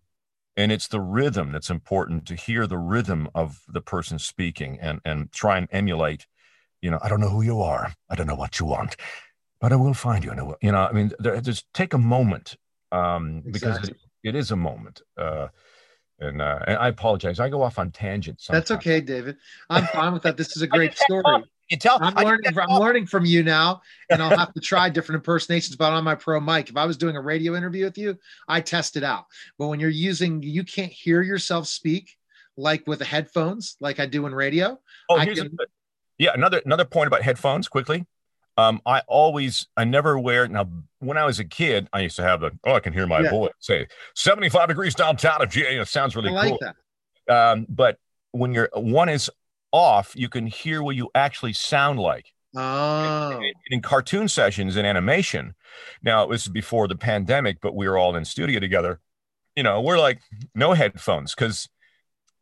and 0.59 0.73
it's 0.73 0.88
the 0.88 1.00
rhythm 1.00 1.53
that's 1.53 1.71
important 1.71 2.27
to 2.27 2.35
hear 2.35 2.67
the 2.67 2.77
rhythm 2.77 3.29
of 3.35 3.62
the 3.69 3.81
person 3.81 4.19
speaking 4.19 4.79
and 4.81 5.00
and 5.05 5.33
try 5.33 5.57
and 5.57 5.69
emulate 5.71 6.27
you 6.83 6.91
know 6.91 6.99
i 7.03 7.09
don't 7.09 7.21
know 7.21 7.31
who 7.31 7.43
you 7.43 7.62
are 7.62 7.95
i 8.11 8.15
don't 8.15 8.27
know 8.27 8.35
what 8.35 8.59
you 8.59 8.67
want 8.67 8.97
but 9.61 9.73
i 9.73 9.77
will 9.77 9.95
find 9.95 10.25
you 10.25 10.31
and 10.31 10.55
you 10.61 10.73
know 10.73 10.79
i 10.79 10.93
mean 10.93 11.12
there, 11.19 11.41
just 11.41 11.65
take 11.73 11.95
a 11.95 11.99
moment 11.99 12.57
um 12.93 13.43
exactly. 13.47 13.53
because 13.53 13.88
it, 13.88 13.97
it 14.25 14.35
is 14.35 14.50
a 14.50 14.57
moment 14.57 15.00
uh 15.17 15.49
and, 16.21 16.43
uh, 16.43 16.59
and 16.67 16.77
I 16.79 16.88
apologize. 16.88 17.38
I 17.38 17.49
go 17.49 17.62
off 17.62 17.79
on 17.79 17.93
tangents. 17.93 18.47
Sometimes. 18.47 18.69
That's 18.69 18.81
okay, 18.81 19.00
David. 19.00 19.37
I'm 19.71 19.87
fine 19.87 20.12
with 20.12 20.23
that. 20.25 20.37
This 20.37 20.57
is 20.57 20.62
a 20.62 20.67
great 20.77 20.99
story. 20.99 21.23
You 21.71 21.77
tell. 21.77 21.99
I'm 22.01 22.15
learning. 22.15 22.59
I'm 22.59 22.81
learning 22.81 23.07
from 23.07 23.27
you 23.27 23.43
now, 23.43 23.83
and 24.11 24.23
I'll 24.23 24.37
have 24.37 24.55
to 24.55 24.61
try 24.61 24.89
different 24.91 25.21
impersonations. 25.21 25.77
But 25.77 25.93
on 25.93 26.03
my 26.03 26.15
pro 26.15 26.41
mic, 26.41 26.71
if 26.71 26.77
I 26.77 26.87
was 26.87 26.97
doing 26.97 27.17
a 27.17 27.21
radio 27.21 27.57
interview 27.57 27.85
with 27.85 27.99
you, 27.99 28.17
I 28.47 28.61
test 28.61 28.97
it 28.97 29.05
out. 29.05 29.27
But 29.59 29.69
when 29.69 29.79
you're 29.79 29.91
using, 29.91 30.43
you 30.43 30.65
can't 30.65 30.93
hear 30.93 31.21
yourself 31.21 31.67
speak 31.67 32.17
like 32.57 32.87
with 32.87 32.99
the 32.99 33.05
headphones, 33.05 33.77
like 33.81 34.01
I 34.01 34.07
do 34.07 34.27
in 34.27 34.35
radio. 34.35 34.79
Oh, 35.11 35.17
can, 35.17 35.39
a, 35.39 35.65
yeah. 36.19 36.31
Another 36.35 36.63
another 36.65 36.85
point 36.85 37.07
about 37.07 37.23
headphones, 37.23 37.69
quickly. 37.69 38.07
Um, 38.57 38.83
I 38.85 39.03
always, 39.07 39.69
I 39.77 39.85
never 39.85 40.19
wear. 40.19 40.49
Now, 40.49 40.69
when 40.99 41.17
I 41.17 41.25
was 41.25 41.39
a 41.39 41.45
kid, 41.45 41.89
I 41.93 42.01
used 42.01 42.17
to 42.17 42.23
have 42.23 42.41
the. 42.41 42.51
Oh, 42.65 42.75
I 42.75 42.81
can 42.81 42.93
hear 42.93 43.07
my 43.07 43.21
yeah. 43.21 43.31
voice 43.31 43.53
say 43.61 43.87
seventy-five 44.15 44.69
degrees 44.69 44.95
downtown 44.95 45.43
of 45.43 45.51
GA. 45.51 45.79
It 45.79 45.89
sounds 45.89 46.17
really 46.17 46.35
I 46.35 46.49
cool. 46.49 46.59
Like 46.61 46.75
that. 47.29 47.53
Um, 47.53 47.66
but 47.69 47.99
when 48.33 48.53
you're 48.53 48.69
one 48.75 49.09
is 49.09 49.31
off, 49.72 50.12
you 50.14 50.28
can 50.28 50.46
hear 50.46 50.83
what 50.83 50.96
you 50.96 51.11
actually 51.14 51.52
sound 51.52 51.98
like. 51.98 52.33
Oh. 52.57 53.40
In, 53.40 53.52
in, 53.70 53.83
cartoon 53.83 54.26
sessions 54.26 54.76
in 54.76 54.87
animation. 54.87 55.54
Now, 56.02 56.26
this 56.26 56.42
is 56.42 56.48
before 56.48 56.88
the 56.88 56.96
pandemic, 56.96 57.59
but 57.61 57.74
we 57.74 57.87
were 57.87 57.98
all 57.98 58.16
in 58.16 58.24
studio 58.24 58.59
together. 58.59 59.00
You 59.54 59.62
know, 59.62 59.81
we're 59.83 59.98
like 59.98 60.20
no 60.54 60.72
headphones 60.72 61.35
because 61.35 61.68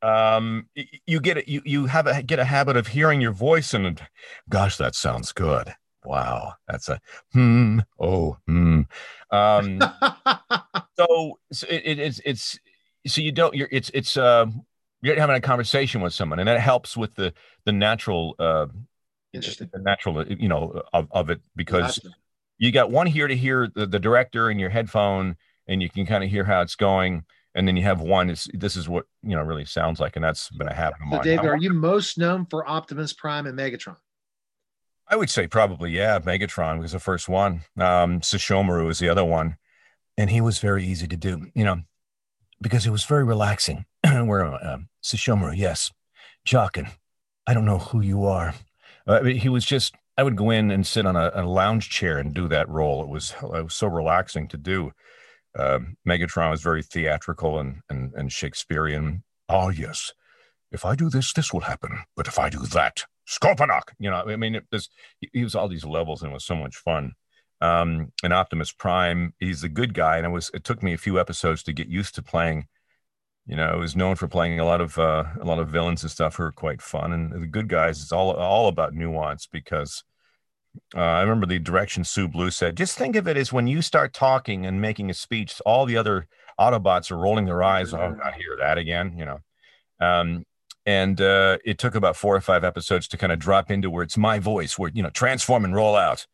um 0.03 0.69
you 1.07 1.21
get 1.21 1.39
it 1.39 1.49
you 1.49 1.63
you 1.65 1.87
have 1.87 2.07
a 2.07 2.23
get 2.23 2.39
a 2.39 2.45
habit 2.45 2.77
of 2.77 2.89
hearing 2.89 3.21
your 3.21 3.33
voice 3.33 3.73
and 3.73 4.03
gosh 4.49 4.77
that 4.77 4.95
sounds 4.95 5.33
good 5.33 5.75
wow 6.05 6.53
that's 6.69 6.91
a 6.91 7.01
hmm 7.33 7.79
oh 7.99 8.37
hmm 8.47 8.83
um 9.31 9.81
so, 10.99 11.39
so 11.51 11.67
it, 11.69 11.83
it, 11.87 11.99
it's 11.99 12.21
it's 12.27 12.61
so 13.07 13.23
you 13.23 13.33
don't 13.33 13.55
you're 13.55 13.69
it's 13.73 13.91
it's 13.95 14.19
uh 14.19 14.47
you're 15.03 15.17
having 15.17 15.37
a 15.37 15.41
conversation 15.41 16.01
with 16.01 16.13
someone 16.13 16.39
and 16.39 16.49
that 16.49 16.61
helps 16.61 16.97
with 16.97 17.15
the 17.15 17.33
the 17.65 17.73
natural 17.73 18.35
uh 18.39 18.67
interesting. 19.33 19.69
the 19.73 19.79
natural 19.79 20.27
you 20.27 20.49
know 20.49 20.83
of, 20.93 21.09
of 21.11 21.31
it 21.31 21.41
because 21.55 21.99
gotcha. 21.99 22.15
you 22.59 22.73
got 22.73 22.91
one 22.91 23.07
here 23.07 23.29
to 23.29 23.37
hear 23.37 23.69
the, 23.75 23.87
the 23.87 23.99
director 23.99 24.51
in 24.51 24.59
your 24.59 24.71
headphone 24.71 25.37
and 25.67 25.83
you 25.83 25.91
can 25.91 26.07
kind 26.07 26.25
of 26.25 26.31
hear 26.31 26.45
how 26.45 26.61
it's 26.61 26.77
going 26.77 27.25
and 27.55 27.67
then 27.67 27.77
you 27.77 27.83
have 27.83 28.01
one 28.01 28.31
it's, 28.31 28.49
this 28.55 28.77
is 28.77 28.89
what 28.89 29.07
you 29.23 29.37
know 29.37 29.43
really 29.43 29.65
sounds 29.65 30.01
like 30.01 30.17
and 30.17 30.25
that's 30.25 30.51
been 30.51 30.69
a 30.69 30.75
habit 30.75 30.99
of 31.05 31.19
so 31.19 31.23
david 31.23 31.47
are 31.47 31.57
you 31.57 31.73
most 31.73 32.19
known 32.19 32.47
for 32.47 32.69
optimus 32.69 33.13
prime 33.13 33.47
and 33.47 33.59
megatron? 33.59 33.97
I 35.09 35.17
would 35.17 35.31
say 35.31 35.47
probably 35.47 35.93
yeah 35.93 36.19
megatron 36.19 36.81
was 36.81 36.93
the 36.93 36.99
first 36.99 37.29
one. 37.29 37.63
Um 37.77 38.21
sesshomaru 38.21 38.87
was 38.87 38.99
the 38.99 39.09
other 39.09 39.25
one 39.25 39.57
and 40.17 40.31
he 40.31 40.41
was 40.41 40.59
very 40.59 40.85
easy 40.85 41.07
to 41.07 41.17
do 41.17 41.47
you 41.55 41.65
know 41.65 41.83
because 42.61 42.87
it 42.87 42.91
was 42.91 43.05
very 43.05 43.25
relaxing 43.25 43.85
where 44.05 44.45
uh, 44.45 44.79
Sesshomaru, 45.03 45.57
yes, 45.57 45.93
Jaken. 46.47 46.91
I 47.47 47.55
don't 47.55 47.65
know 47.65 47.79
who 47.79 48.01
you 48.01 48.25
are. 48.25 48.55
Uh, 49.07 49.23
he 49.25 49.49
was 49.49 49.65
just. 49.65 49.95
I 50.19 50.23
would 50.23 50.37
go 50.37 50.51
in 50.51 50.71
and 50.71 50.87
sit 50.87 51.05
on 51.05 51.15
a, 51.15 51.31
a, 51.35 51.45
lounge 51.45 51.91
chair 51.91 52.17
and 52.17 52.33
do 52.33 52.49
that 52.49 52.71
role. 52.71 53.03
It 53.03 53.09
was 53.09 53.35
it 53.43 53.65
was 53.65 53.75
so 53.75 53.87
relaxing 53.87 54.49
to 54.49 54.57
do. 54.57 54.93
Uh, 55.57 55.81
Megatron 56.09 56.51
was 56.51 56.63
very 56.63 56.83
theatrical 56.83 57.59
and, 57.59 57.83
and 57.91 58.13
and 58.15 58.33
Shakespearean. 58.33 59.23
Ah, 59.49 59.69
yes, 59.69 60.13
if 60.73 60.85
I 60.85 60.95
do 60.95 61.11
this, 61.11 61.33
this 61.33 61.53
will 61.53 61.61
happen. 61.61 61.99
But 62.17 62.27
if 62.27 62.39
I 62.39 62.49
do 62.49 62.61
that, 62.61 63.05
Scorponok. 63.29 63.93
You 63.99 64.11
know, 64.11 64.25
I 64.27 64.37
mean, 64.37 64.55
it 64.55 64.65
was 64.73 64.89
he 65.21 65.45
was 65.45 65.55
all 65.55 65.69
these 65.69 65.85
levels 65.85 66.23
and 66.23 66.31
it 66.31 66.35
was 66.35 66.45
so 66.45 66.57
much 66.57 66.77
fun. 66.77 67.13
Um, 67.61 68.13
and 68.23 68.33
Optimus 68.33 68.73
Prime, 68.73 69.33
he's 69.41 69.65
a 69.65 69.69
good 69.69 69.95
guy, 69.95 70.19
and 70.19 70.27
it 70.27 70.31
was 70.31 70.51
it 70.53 70.65
took 70.65 70.83
me 70.83 70.93
a 70.93 70.99
few 70.99 71.19
episodes 71.19 71.63
to 71.65 71.73
get 71.73 71.89
used 71.89 72.15
to 72.17 72.23
playing 72.23 72.67
you 73.47 73.55
know, 73.55 73.67
I 73.67 73.77
was 73.77 73.95
known 73.95 74.17
for 74.17 74.27
playing 74.27 74.59
a 74.59 74.65
lot 74.65 74.81
of 74.81 74.99
uh, 74.99 75.25
a 75.41 75.45
lot 75.45 75.61
of 75.61 75.69
villains 75.69 76.03
and 76.03 76.11
stuff 76.11 76.37
who 76.37 76.43
are 76.43 76.53
quite 76.53 76.83
fun. 76.83 77.13
And 77.13 77.31
the 77.31 77.47
good 77.47 77.69
guys, 77.69 78.03
it's 78.03 78.13
all 78.13 78.33
all 78.33 78.67
about 78.69 78.93
nuance 78.93 79.47
because 79.47 80.03
uh, 80.97 81.01
I 81.01 81.23
remember 81.23 81.47
the 81.47 81.61
direction 81.61 82.03
Sue 82.03 82.27
Blu 82.27 82.51
said. 82.51 82.77
Just 82.77 82.99
think 82.99 83.15
of 83.15 83.29
it 83.29 83.37
as 83.37 83.53
when 83.53 83.69
you 83.69 83.83
start 83.83 84.13
talking 84.13 84.67
and 84.67 84.81
making 84.81 85.11
a 85.11 85.15
speech, 85.15 85.61
all 85.65 85.87
the 85.87 85.97
other 85.97 86.27
Autobots 86.59 87.11
are 87.11 87.19
rolling 87.19 87.45
their 87.45 87.63
eyes. 87.63 87.95
Oh, 87.95 88.17
I 88.25 88.33
hear 88.33 88.57
that 88.59 88.79
again. 88.79 89.17
You 89.17 89.27
know, 89.27 89.39
um, 90.01 90.45
and 90.85 91.21
uh, 91.21 91.59
it 91.65 91.79
took 91.79 91.95
about 91.95 92.17
four 92.17 92.35
or 92.35 92.41
five 92.41 92.65
episodes 92.65 93.07
to 93.09 93.17
kind 93.17 93.33
of 93.33 93.39
drop 93.39 93.71
into 93.71 93.91
where 93.91 94.03
it's 94.03 94.17
my 94.17 94.41
voice, 94.41 94.77
where 94.77 94.91
you 94.93 95.05
know, 95.05 95.11
transform 95.11 95.65
and 95.65 95.75
roll 95.75 95.95
out 95.95 96.27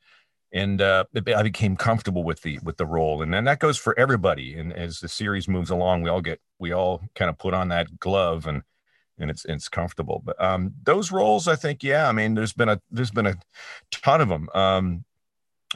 and 0.53 0.83
uh, 0.83 1.05
I 1.15 1.43
became 1.43 1.77
comfortable 1.77 2.25
with 2.25 2.43
the 2.43 2.59
with 2.63 2.77
the 2.77 2.87
role, 2.87 3.23
and 3.23 3.33
then 3.33 3.45
that 3.45 3.59
goes 3.59 3.79
for 3.79 3.99
everybody. 3.99 4.55
And 4.55 4.73
as 4.73 5.01
the 5.01 5.09
series 5.09 5.49
moves 5.49 5.71
along, 5.71 6.03
we 6.03 6.11
all 6.11 6.21
get 6.21 6.41
we 6.59 6.73
all 6.73 7.03
kind 7.15 7.31
of 7.31 7.39
put 7.39 7.55
on 7.55 7.69
that 7.69 7.99
glove, 7.99 8.47
and 8.47 8.63
and 9.19 9.31
it's 9.31 9.45
it's 9.47 9.69
comfortable. 9.69 10.21
But 10.25 10.41
um, 10.43 10.75
those 10.83 11.11
roles, 11.11 11.49
I 11.49 11.57
think, 11.57 11.83
yeah, 11.83 12.09
I 12.09 12.13
mean, 12.13 12.35
there's 12.35 12.53
been 12.53 12.69
a 12.69 12.81
there's 12.91 13.11
been 13.11 13.27
a 13.27 13.37
ton 13.91 14.21
of 14.21 14.29
them. 14.29 14.49
Um, 14.55 15.05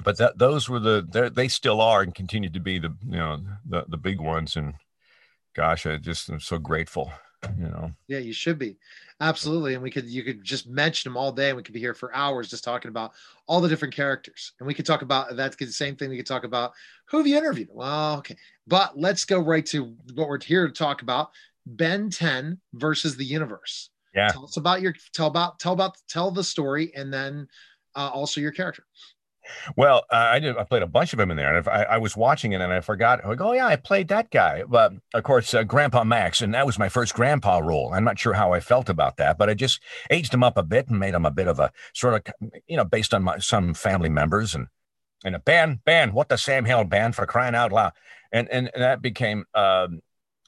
but 0.05 0.19
that 0.19 0.39
those 0.39 0.69
were 0.69 0.81
the 0.81 1.33
they 1.35 1.49
still 1.49 1.81
are 1.81 2.03
and 2.03 2.15
continue 2.15 2.51
to 2.51 2.61
be 2.61 2.79
the 2.79 2.95
you 3.09 3.17
know 3.17 3.41
the 3.67 3.85
the 3.89 3.97
big 3.97 4.21
ones. 4.21 4.57
And 4.57 4.75
gosh, 5.55 5.87
I 5.87 5.97
just 5.97 6.29
am 6.29 6.41
so 6.41 6.59
grateful 6.59 7.12
you 7.59 7.68
know. 7.68 7.90
Yeah 8.09 8.18
you 8.18 8.33
should 8.33 8.59
be. 8.59 8.77
Absolutely. 9.20 9.75
And 9.75 9.83
we 9.83 9.90
could 9.90 10.07
you 10.07 10.22
could 10.22 10.42
just 10.42 10.68
mention 10.68 11.11
them 11.11 11.16
all 11.16 11.33
day 11.33 11.49
and 11.49 11.57
we 11.57 11.62
could 11.62 11.75
be 11.75 11.81
here 11.81 11.94
for 11.94 12.14
hours 12.14 12.49
just 12.49 12.64
talking 12.64 12.88
about 12.88 13.12
all 13.46 13.61
the 13.61 13.68
different 13.68 13.94
characters. 13.94 14.53
And 14.59 14.66
we 14.66 14.75
could 14.75 14.87
talk 14.87 15.03
about 15.03 15.37
that's 15.37 15.57
the 15.57 15.66
same 15.66 15.96
thing 15.96 16.11
we 16.11 16.16
could 16.16 16.27
talk 16.27 16.44
about 16.44 16.72
who 17.07 17.18
have 17.18 17.27
you 17.27 17.37
interviewed? 17.37 17.68
Well 17.70 18.18
okay. 18.18 18.37
But 18.66 18.99
let's 18.99 19.25
go 19.25 19.40
right 19.40 19.64
to 19.66 19.94
what 20.14 20.29
we're 20.29 20.40
here 20.42 20.66
to 20.66 20.72
talk 20.72 21.03
about. 21.03 21.31
Ben 21.66 22.11
10 22.11 22.61
versus 22.75 23.16
the 23.16 23.25
universe. 23.25 23.90
Yeah. 24.14 24.29
Tell 24.29 24.44
us 24.44 24.57
about 24.57 24.81
your 24.81 24.94
tell 25.12 25.27
about 25.27 25.59
tell 25.59 25.72
about 25.72 25.96
tell 26.09 26.31
the 26.31 26.44
story 26.44 26.92
and 26.94 27.12
then 27.12 27.49
uh, 27.94 28.11
also 28.12 28.40
your 28.40 28.53
character 28.53 28.85
Well, 29.77 30.05
uh, 30.11 30.17
I 30.17 30.39
did. 30.39 30.57
I 30.57 30.65
played 30.65 30.83
a 30.83 30.87
bunch 30.87 31.13
of 31.13 31.19
them 31.19 31.31
in 31.31 31.37
there, 31.37 31.55
and 31.55 31.69
I, 31.69 31.83
I 31.83 31.99
was 31.99 32.17
watching 32.17 32.53
it, 32.53 32.61
and 32.61 32.73
I 32.73 32.81
forgot. 32.81 33.21
Oh 33.25 33.53
yeah, 33.53 33.67
I 33.67 33.77
played 33.77 34.09
that 34.09 34.31
guy. 34.31 34.63
But 34.67 34.93
of 35.15 35.23
course, 35.23 35.53
uh, 35.55 35.65
Grandpa 35.65 36.05
Max, 36.05 36.41
and 36.41 36.55
that 36.55 36.67
was 36.67 36.79
my 36.79 36.89
first 36.89 37.15
Grandpa 37.15 37.59
role. 37.59 37.93
I'm 37.93 38.05
not 38.05 38.19
sure 38.19 38.35
how 38.35 38.53
I 38.53 38.61
felt 38.61 38.89
about 38.89 39.17
that, 39.17 39.39
but 39.39 39.49
I 39.51 39.55
just 39.55 39.81
aged 40.11 40.33
him 40.33 40.43
up 40.43 40.57
a 40.57 40.63
bit 40.63 40.89
and 40.89 40.99
made 40.99 41.15
him 41.15 41.27
a 41.27 41.31
bit 41.31 41.49
of 41.49 41.59
a 41.59 41.73
sort 41.95 42.15
of, 42.15 42.35
you 42.67 42.77
know, 42.77 42.85
based 42.85 43.15
on 43.15 43.23
my 43.23 43.39
some 43.39 43.75
family 43.75 44.09
members 44.09 44.55
and 44.55 44.69
and 45.25 45.35
a 45.35 45.41
band, 45.41 45.85
band, 45.85 46.13
what 46.13 46.29
the 46.29 46.37
Sam 46.37 46.65
Hill 46.65 46.85
band 46.85 47.17
for 47.17 47.27
crying 47.27 47.55
out 47.55 47.73
loud, 47.73 47.93
and 48.33 48.49
and, 48.51 48.71
and 48.75 48.83
that 48.83 49.03
became. 49.03 49.45
Um, 49.55 50.03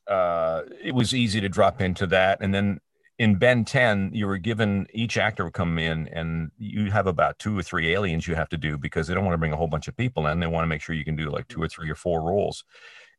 uh, 0.07 0.63
it 0.83 0.95
was 0.95 1.13
easy 1.15 1.39
to 1.39 1.51
drop 1.51 1.83
into 1.83 2.07
that, 2.07 2.39
and 2.41 2.55
then 2.55 2.81
in 3.18 3.35
Ben 3.35 3.64
10, 3.64 4.11
you 4.14 4.26
were 4.26 4.38
given 4.38 4.87
each 4.94 5.18
actor 5.18 5.44
would 5.44 5.52
come 5.52 5.78
in 5.78 6.07
and 6.09 6.52
you 6.57 6.90
have 6.92 7.09
about 7.09 7.38
two 7.40 7.59
or 7.59 7.62
three 7.62 7.92
aliens 7.92 8.28
you 8.28 8.37
have 8.37 8.48
to 8.50 8.57
do 8.57 8.78
because 8.78 9.09
they 9.09 9.14
don't 9.14 9.24
want 9.24 9.35
to 9.35 9.38
bring 9.38 9.52
a 9.52 9.57
whole 9.57 9.66
bunch 9.66 9.88
of 9.88 9.96
people 9.96 10.28
in. 10.28 10.38
They 10.38 10.46
want 10.46 10.62
to 10.62 10.68
make 10.68 10.81
sure 10.81 10.94
you 10.94 11.04
can 11.04 11.16
do 11.16 11.28
like 11.28 11.48
two 11.48 11.61
or 11.61 11.68
three 11.68 11.90
or 11.90 11.96
four 11.96 12.22
roles. 12.22 12.64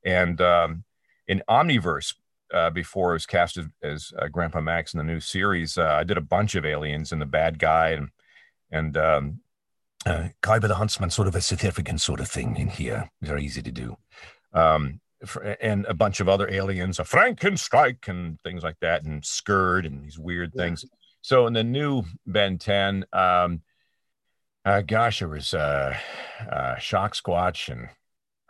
And 0.05 0.39
um, 0.39 0.85
in 1.27 1.43
Omniverse, 1.49 2.15
uh, 2.53 2.69
before 2.69 3.11
I 3.11 3.13
was 3.13 3.25
cast 3.25 3.57
as, 3.57 3.65
as 3.83 4.13
uh, 4.17 4.29
Grandpa 4.29 4.61
Max 4.61 4.93
in 4.93 4.99
the 4.99 5.03
new 5.03 5.19
series, 5.19 5.77
uh, 5.77 5.97
I 5.99 6.03
did 6.05 6.17
a 6.17 6.21
bunch 6.21 6.55
of 6.55 6.65
aliens 6.65 7.11
and 7.11 7.21
the 7.21 7.25
bad 7.25 7.59
guy 7.59 7.89
and 7.89 8.09
and 8.71 8.95
um, 8.97 9.41
uh, 10.05 10.29
Khyber 10.41 10.67
the 10.67 10.75
Huntsman, 10.75 11.09
sort 11.09 11.27
of 11.27 11.35
a 11.35 11.41
significant 11.41 12.01
sort 12.01 12.19
of 12.19 12.29
thing 12.29 12.55
in 12.55 12.67
here. 12.67 13.09
Very 13.21 13.43
easy 13.43 13.61
to 13.63 13.71
do. 13.71 13.97
Um, 14.53 15.01
and 15.61 15.85
a 15.85 15.93
bunch 15.93 16.19
of 16.19 16.29
other 16.29 16.49
aliens, 16.49 16.99
a 16.99 17.03
Frankenstrike 17.03 18.07
and 18.07 18.39
things 18.41 18.63
like 18.63 18.79
that, 18.81 19.03
and 19.03 19.21
Skurd 19.21 19.85
and 19.85 20.03
these 20.03 20.17
weird 20.17 20.51
yeah. 20.53 20.63
things. 20.63 20.85
So 21.21 21.47
in 21.47 21.53
the 21.53 21.63
new 21.63 22.03
Ben 22.25 22.57
10, 22.57 23.05
um, 23.11 23.61
uh, 24.65 24.81
gosh, 24.81 25.21
it 25.21 25.27
was 25.27 25.53
uh, 25.53 25.95
uh, 26.49 26.75
Shocksquatch, 26.75 27.69
and 27.69 27.89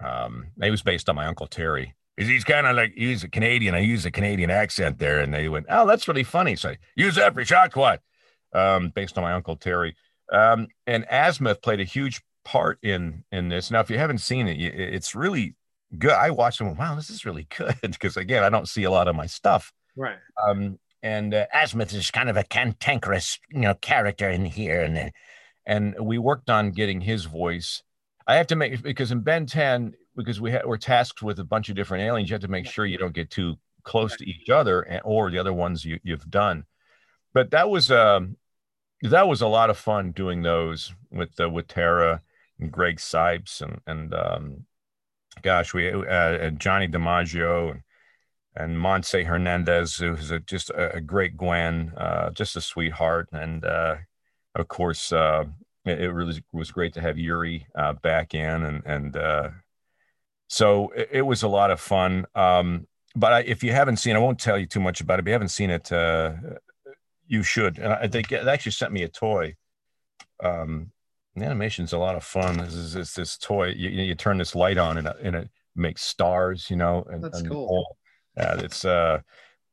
um, 0.03 0.47
it 0.62 0.71
was 0.71 0.82
based 0.82 1.10
on 1.10 1.15
my 1.15 1.25
uncle 1.25 1.47
Terry. 1.47 1.95
He's 2.17 2.43
kind 2.43 2.67
of 2.67 2.75
like 2.75 2.93
he's 2.95 3.23
a 3.23 3.29
Canadian. 3.29 3.75
I 3.75 3.79
use 3.79 4.05
a 4.05 4.12
Canadian 4.12 4.49
accent 4.49 4.99
there, 4.99 5.19
and 5.19 5.34
they 5.34 5.47
went, 5.47 5.67
"Oh, 5.69 5.88
that's 5.88 6.08
really 6.08 6.25
funny." 6.25 6.55
So 6.55 6.75
use 6.95 7.15
that 7.15 7.34
for 7.34 7.41
Shocksquatch, 7.41 7.99
um, 8.53 8.89
based 8.89 9.17
on 9.17 9.23
my 9.23 9.34
uncle 9.34 9.55
Terry. 9.55 9.95
Um, 10.32 10.67
and 10.86 11.05
Azimuth 11.10 11.62
played 11.62 11.79
a 11.79 11.86
huge 11.86 12.21
part 12.43 12.79
in 12.84 13.23
in 13.32 13.47
this. 13.47 13.71
Now, 13.71 13.79
if 13.79 13.89
you 13.89 13.97
haven't 13.97 14.17
seen 14.17 14.47
it, 14.47 14.60
it's 14.60 15.15
really 15.15 15.55
good. 15.97 16.12
I 16.12 16.30
watched 16.32 16.60
them. 16.60 16.75
Wow, 16.75 16.95
this 16.95 17.10
is 17.10 17.25
really 17.25 17.47
good 17.58 17.75
because 17.82 18.17
again, 18.17 18.43
I 18.43 18.49
don't 18.49 18.67
see 18.67 18.84
a 18.84 18.91
lot 18.91 19.08
of 19.08 19.15
my 19.15 19.25
stuff. 19.25 19.71
Right. 19.95 20.17
Um, 20.47 20.80
and 21.02 21.34
uh, 21.34 21.45
is 21.63 22.12
kind 22.12 22.30
of 22.30 22.38
a 22.38 22.43
cantankerous, 22.43 23.39
you 23.52 23.62
know, 23.62 23.73
character 23.75 24.30
in 24.30 24.45
here, 24.45 24.82
and 24.82 25.12
and 25.65 25.95
we 25.99 26.17
worked 26.17 26.49
on 26.49 26.71
getting 26.71 27.02
his 27.02 27.25
voice. 27.25 27.84
I 28.28 28.36
have 28.36 28.47
to 28.47 28.56
make 28.56 28.82
because 28.82 29.12
in 29.12 29.21
Ben 29.21 29.45
Ten, 29.45 29.93
because 30.15 30.41
we 30.41 30.52
ha- 30.52 30.62
we're 30.65 30.78
tasked 30.78 31.21
with 31.21 31.39
a 31.39 31.43
bunch 31.43 31.69
of 31.69 31.75
different 31.75 32.04
aliens, 32.04 32.30
you 32.30 32.34
have 32.34 32.41
to 32.41 32.47
make 32.49 32.65
sure 32.65 32.86
you 32.86 32.97
don't 32.97 33.13
get 33.13 33.32
too 33.32 33.56
close 33.84 34.15
to 34.17 34.30
each 34.30 34.49
other 34.49 34.82
and, 34.82 35.02
or 35.06 35.32
the 35.32 35.39
other 35.39 35.54
ones 35.54 35.86
you, 35.86 35.99
you've 36.04 36.30
done. 36.30 36.65
But 37.34 37.52
that 37.52 37.69
was 37.69 37.89
um, 37.91 38.36
that 39.02 39.28
was 39.28 39.41
a 39.41 39.47
lot 39.47 39.69
of 39.69 39.78
fun 39.78 40.12
doing 40.12 40.41
those 40.41 40.93
with 41.12 41.39
uh, 41.39 41.49
with 41.49 41.67
Tara 41.67 42.21
and 42.60 42.71
Greg 42.71 42.97
Cipes 42.97 43.62
and 43.62 43.80
and 43.88 44.13
um, 44.13 44.65
gosh, 45.41 45.73
we 45.73 45.91
uh, 45.91 46.49
Johnny 46.52 46.88
DiMaggio 46.88 47.71
and, 47.71 47.82
and 48.56 48.78
Montse 48.78 49.25
Hernandez, 49.25 49.95
who's 49.95 50.32
a, 50.32 50.39
just 50.39 50.69
a, 50.69 50.95
a, 50.95 51.02
great 51.02 51.38
Gwen, 51.38 51.93
uh, 51.97 52.32
just 52.32 52.56
a 52.56 52.62
sweetheart, 52.62 53.30
and 53.32 53.63
uh, 53.63 53.95
of 54.56 54.67
course, 54.67 55.12
uh, 55.12 55.45
it, 55.86 56.02
it, 56.02 56.12
really 56.12 56.43
was 56.52 56.71
great 56.71 56.93
to 56.93 57.02
have 57.02 57.17
Yuri 57.17 57.67
uh, 57.75 57.93
back 57.93 58.34
in, 58.34 58.63
and 58.63 58.84
and 58.86 59.17
uh, 59.17 59.49
so 60.47 60.89
it, 60.89 61.10
it, 61.12 61.21
was 61.21 61.43
a 61.43 61.47
lot 61.47 61.71
of 61.71 61.80
fun. 61.80 62.25
Um, 62.36 62.88
but 63.15 63.34
I, 63.34 63.39
if 63.41 63.63
you 63.63 63.71
haven't 63.71 63.97
seen, 63.97 64.15
I 64.15 64.19
won't 64.19 64.39
tell 64.39 64.58
you 64.58 64.65
too 64.65 64.80
much 64.80 65.02
about 65.02 65.19
it. 65.19 65.23
If 65.23 65.28
you 65.28 65.34
haven't 65.34 65.49
seen 65.49 65.69
it, 65.69 65.91
you 67.28 67.43
should. 67.43 67.78
And 67.78 67.93
I, 67.93 68.08
they, 68.08 68.23
they 68.23 68.38
actually 68.38 68.73
sent 68.73 68.91
me 68.91 69.04
a 69.04 69.08
toy. 69.08 69.56
Um, 70.43 70.91
the 71.36 71.46
animation's 71.46 71.94
a 71.94 71.98
lot 71.98 72.15
of 72.15 72.24
fun. 72.24 72.58
This 72.58 72.74
is 72.74 72.94
this, 72.94 73.13
this 73.13 73.38
toy. 73.38 73.70
You, 73.70 73.89
you 73.89 74.15
turn 74.15 74.38
this 74.38 74.56
light 74.56 74.78
on 74.78 74.98
and, 74.98 75.08
and 75.08 75.36
it 75.36 75.50
makes 75.76 76.02
stars. 76.04 76.70
You 76.70 76.76
know, 76.76 77.06
and, 77.10 77.24
that's 77.24 77.39
and 77.39 77.50
cool. 77.50 77.98
Yeah, 78.38 78.60
it's 78.60 78.86
uh, 78.86 79.20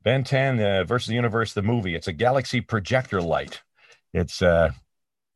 Ben 0.02 0.24
10 0.24 0.60
uh, 0.60 0.84
versus 0.84 1.08
the 1.08 1.14
universe, 1.14 1.52
the 1.52 1.62
movie. 1.62 1.94
It's 1.94 2.08
a 2.08 2.12
galaxy 2.12 2.60
projector 2.60 3.20
light. 3.20 3.62
It's 4.12 4.42
uh, 4.42 4.70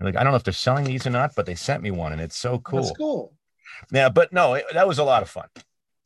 like 0.01 0.17
I 0.17 0.23
don't 0.23 0.33
know 0.33 0.37
if 0.37 0.45
they're 0.45 0.53
selling 0.53 0.85
these 0.85 1.07
or 1.07 1.11
not, 1.11 1.33
but 1.37 1.47
they 1.47 1.55
sent 1.55 1.83
me 1.83 1.91
one, 1.91 2.13
and 2.13 2.21
it's 2.21 2.37
so 2.37 2.59
cool. 2.59 2.83
That's 2.83 2.97
cool. 2.97 3.35
Yeah, 3.93 4.09
but 4.09 4.33
no, 4.33 4.55
it, 4.55 4.65
that 4.73 4.89
was 4.89 4.99
a 4.99 5.05
lot 5.05 5.23
of 5.23 5.29
fun. 5.29 5.49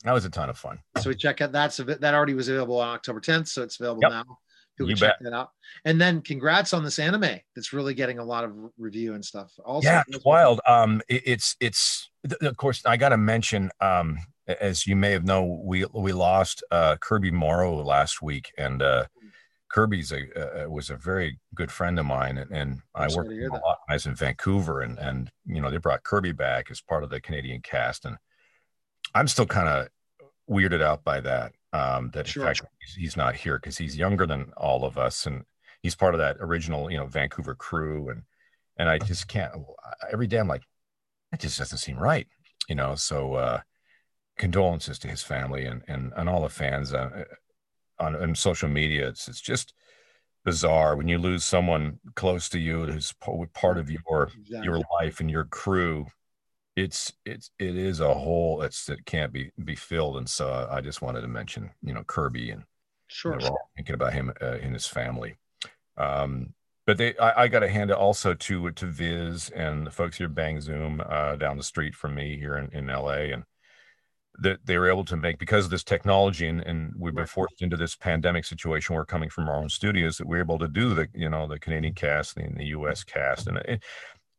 That 0.03 0.13
was 0.13 0.25
a 0.25 0.29
ton 0.29 0.49
of 0.49 0.57
fun. 0.57 0.79
So 1.01 1.09
we 1.09 1.15
check 1.15 1.41
out 1.41 1.51
that's 1.51 1.79
a 1.79 1.83
that 1.83 2.13
already 2.13 2.33
was 2.33 2.47
available 2.47 2.79
on 2.79 2.93
October 2.93 3.19
10th, 3.19 3.47
so 3.47 3.63
it's 3.63 3.79
available 3.79 4.01
yep. 4.03 4.11
now. 4.11 4.37
People 4.77 4.91
you 4.91 4.95
bet. 4.97 5.17
that 5.21 5.33
out. 5.33 5.51
And 5.85 5.99
then 5.99 6.21
congrats 6.21 6.73
on 6.73 6.83
this 6.83 6.99
anime 6.99 7.39
that's 7.55 7.71
really 7.71 7.93
getting 7.93 8.19
a 8.19 8.23
lot 8.23 8.43
of 8.43 8.51
review 8.77 9.13
and 9.13 9.23
stuff. 9.23 9.53
Also, 9.63 9.87
yeah, 9.87 10.03
it's 10.07 10.25
wild. 10.25 10.59
Um, 10.67 11.01
it, 11.07 11.23
it's 11.25 11.55
it's 11.59 12.09
of 12.41 12.57
course 12.57 12.81
I 12.85 12.97
got 12.97 13.09
to 13.09 13.17
mention. 13.17 13.71
Um, 13.79 14.17
as 14.47 14.85
you 14.85 14.95
may 14.95 15.11
have 15.11 15.23
known, 15.23 15.61
we 15.63 15.85
we 15.93 16.11
lost 16.11 16.63
uh, 16.71 16.97
Kirby 16.97 17.31
Morrow 17.31 17.81
last 17.83 18.21
week, 18.21 18.51
and 18.57 18.81
uh, 18.81 19.05
Kirby's 19.69 20.11
a 20.11 20.63
uh, 20.65 20.69
was 20.69 20.89
a 20.89 20.95
very 20.95 21.39
good 21.53 21.71
friend 21.71 21.97
of 21.97 22.05
mine, 22.05 22.37
and, 22.37 22.51
and 22.51 22.81
I 22.93 23.07
worked 23.15 23.29
with 23.29 23.51
a 23.51 23.53
lot. 23.65 23.79
I 23.89 23.93
was 23.93 24.05
in 24.05 24.15
Vancouver, 24.15 24.81
and 24.81 24.99
and 24.99 25.31
you 25.45 25.61
know 25.61 25.71
they 25.71 25.77
brought 25.77 26.03
Kirby 26.03 26.33
back 26.33 26.69
as 26.69 26.81
part 26.81 27.03
of 27.03 27.09
the 27.09 27.21
Canadian 27.21 27.61
cast, 27.61 28.05
and 28.05 28.17
I'm 29.13 29.27
still 29.27 29.45
kind 29.45 29.67
of 29.67 29.87
weirded 30.49 30.81
out 30.81 31.03
by 31.03 31.21
that 31.21 31.53
um, 31.75 32.09
that 32.13 32.27
sure. 32.27 32.43
in 32.43 32.47
fact 32.47 32.65
he's 32.97 33.17
not 33.17 33.35
here 33.35 33.57
because 33.57 33.77
he's 33.77 33.97
younger 33.97 34.25
than 34.25 34.51
all 34.57 34.85
of 34.85 34.97
us 34.97 35.25
and 35.25 35.43
he's 35.81 35.95
part 35.95 36.13
of 36.13 36.19
that 36.19 36.37
original 36.39 36.89
you 36.89 36.97
know 36.97 37.05
Vancouver 37.05 37.55
crew 37.55 38.09
and 38.09 38.23
and 38.77 38.89
I 38.89 38.97
just 38.97 39.27
can't 39.27 39.51
every 40.11 40.27
day 40.27 40.37
I'm 40.37 40.47
like 40.47 40.63
that 41.31 41.39
just 41.39 41.57
doesn't 41.57 41.79
seem 41.79 41.97
right 41.97 42.27
you 42.69 42.75
know 42.75 42.95
so 42.95 43.35
uh 43.35 43.59
condolences 44.37 44.99
to 44.99 45.07
his 45.07 45.23
family 45.23 45.65
and 45.65 45.81
and, 45.87 46.13
and 46.15 46.29
all 46.29 46.41
the 46.41 46.49
fans 46.49 46.93
uh, 46.93 47.23
on, 47.99 48.15
on 48.15 48.35
social 48.35 48.69
media 48.69 49.07
it's 49.07 49.27
it's 49.27 49.41
just 49.41 49.73
bizarre 50.43 50.95
when 50.95 51.07
you 51.07 51.17
lose 51.17 51.43
someone 51.43 51.99
close 52.15 52.47
to 52.49 52.59
you 52.59 52.85
who's 52.85 53.13
part 53.53 53.77
of 53.77 53.89
your 53.89 54.29
exactly. 54.37 54.63
your 54.63 54.79
life 54.99 55.19
and 55.19 55.31
your 55.31 55.45
crew 55.45 56.05
it's 56.75 57.13
it's 57.25 57.51
it 57.59 57.75
is 57.75 57.99
a 57.99 58.13
hole 58.13 58.57
that's 58.57 58.85
that 58.85 59.05
can't 59.05 59.31
be 59.31 59.51
be 59.63 59.75
filled. 59.75 60.17
And 60.17 60.29
so 60.29 60.67
i 60.71 60.81
just 60.81 61.01
wanted 61.01 61.21
to 61.21 61.27
mention 61.27 61.71
you 61.81 61.93
know 61.93 62.03
kirby 62.03 62.51
and 62.51 62.63
sure 63.07 63.33
you 63.33 63.39
know, 63.39 63.51
we're 63.51 63.75
thinking 63.77 63.95
about 63.95 64.13
him 64.13 64.33
uh, 64.41 64.57
and 64.61 64.73
his 64.73 64.87
family. 64.87 65.37
Um 65.97 66.53
but 66.85 66.97
they 66.97 67.17
i, 67.17 67.43
I 67.43 67.47
got 67.47 67.59
to 67.59 67.69
hand 67.69 67.91
it 67.91 67.97
also 67.97 68.33
to 68.33 68.71
to 68.71 68.85
viz 68.85 69.49
and 69.49 69.87
the 69.87 69.91
folks 69.91 70.17
here 70.17 70.29
bang 70.29 70.61
zoom 70.61 71.01
uh 71.07 71.35
down 71.35 71.57
the 71.57 71.63
street 71.63 71.95
from 71.95 72.15
me 72.15 72.37
here 72.37 72.57
in, 72.57 72.69
in 72.71 72.87
la 72.87 73.09
and 73.11 73.43
that 74.37 74.59
they 74.65 74.77
were 74.77 74.89
able 74.89 75.05
to 75.05 75.15
make 75.15 75.39
because 75.39 75.63
of 75.63 75.71
this 75.71 75.83
technology 75.83 76.45
and, 76.47 76.61
and 76.61 76.93
we've 76.97 77.15
been 77.15 77.25
forced 77.25 77.61
into 77.61 77.77
this 77.77 77.95
pandemic 77.95 78.45
situation 78.45 78.95
we're 78.95 79.05
coming 79.05 79.29
from 79.29 79.47
our 79.47 79.55
own 79.55 79.69
studios 79.69 80.17
that 80.17 80.27
we're 80.27 80.41
able 80.41 80.59
to 80.59 80.67
do 80.67 80.93
the 80.93 81.07
you 81.13 81.29
know 81.29 81.47
the 81.47 81.59
canadian 81.59 81.93
cast 81.93 82.37
and 82.37 82.57
the 82.57 82.65
us 82.65 83.03
cast. 83.03 83.47
And 83.47 83.57
it, 83.59 83.83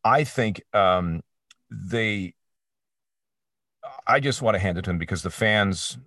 i 0.05 0.23
think 0.23 0.63
um 0.73 1.23
they 1.71 2.35
I 4.07 4.21
just 4.21 4.43
want 4.43 4.55
to 4.55 4.59
hand 4.59 4.79
it 4.79 4.83
to 4.83 4.91
them 4.91 4.99
because 4.99 5.23
the 5.23 5.31
fans 5.31 5.99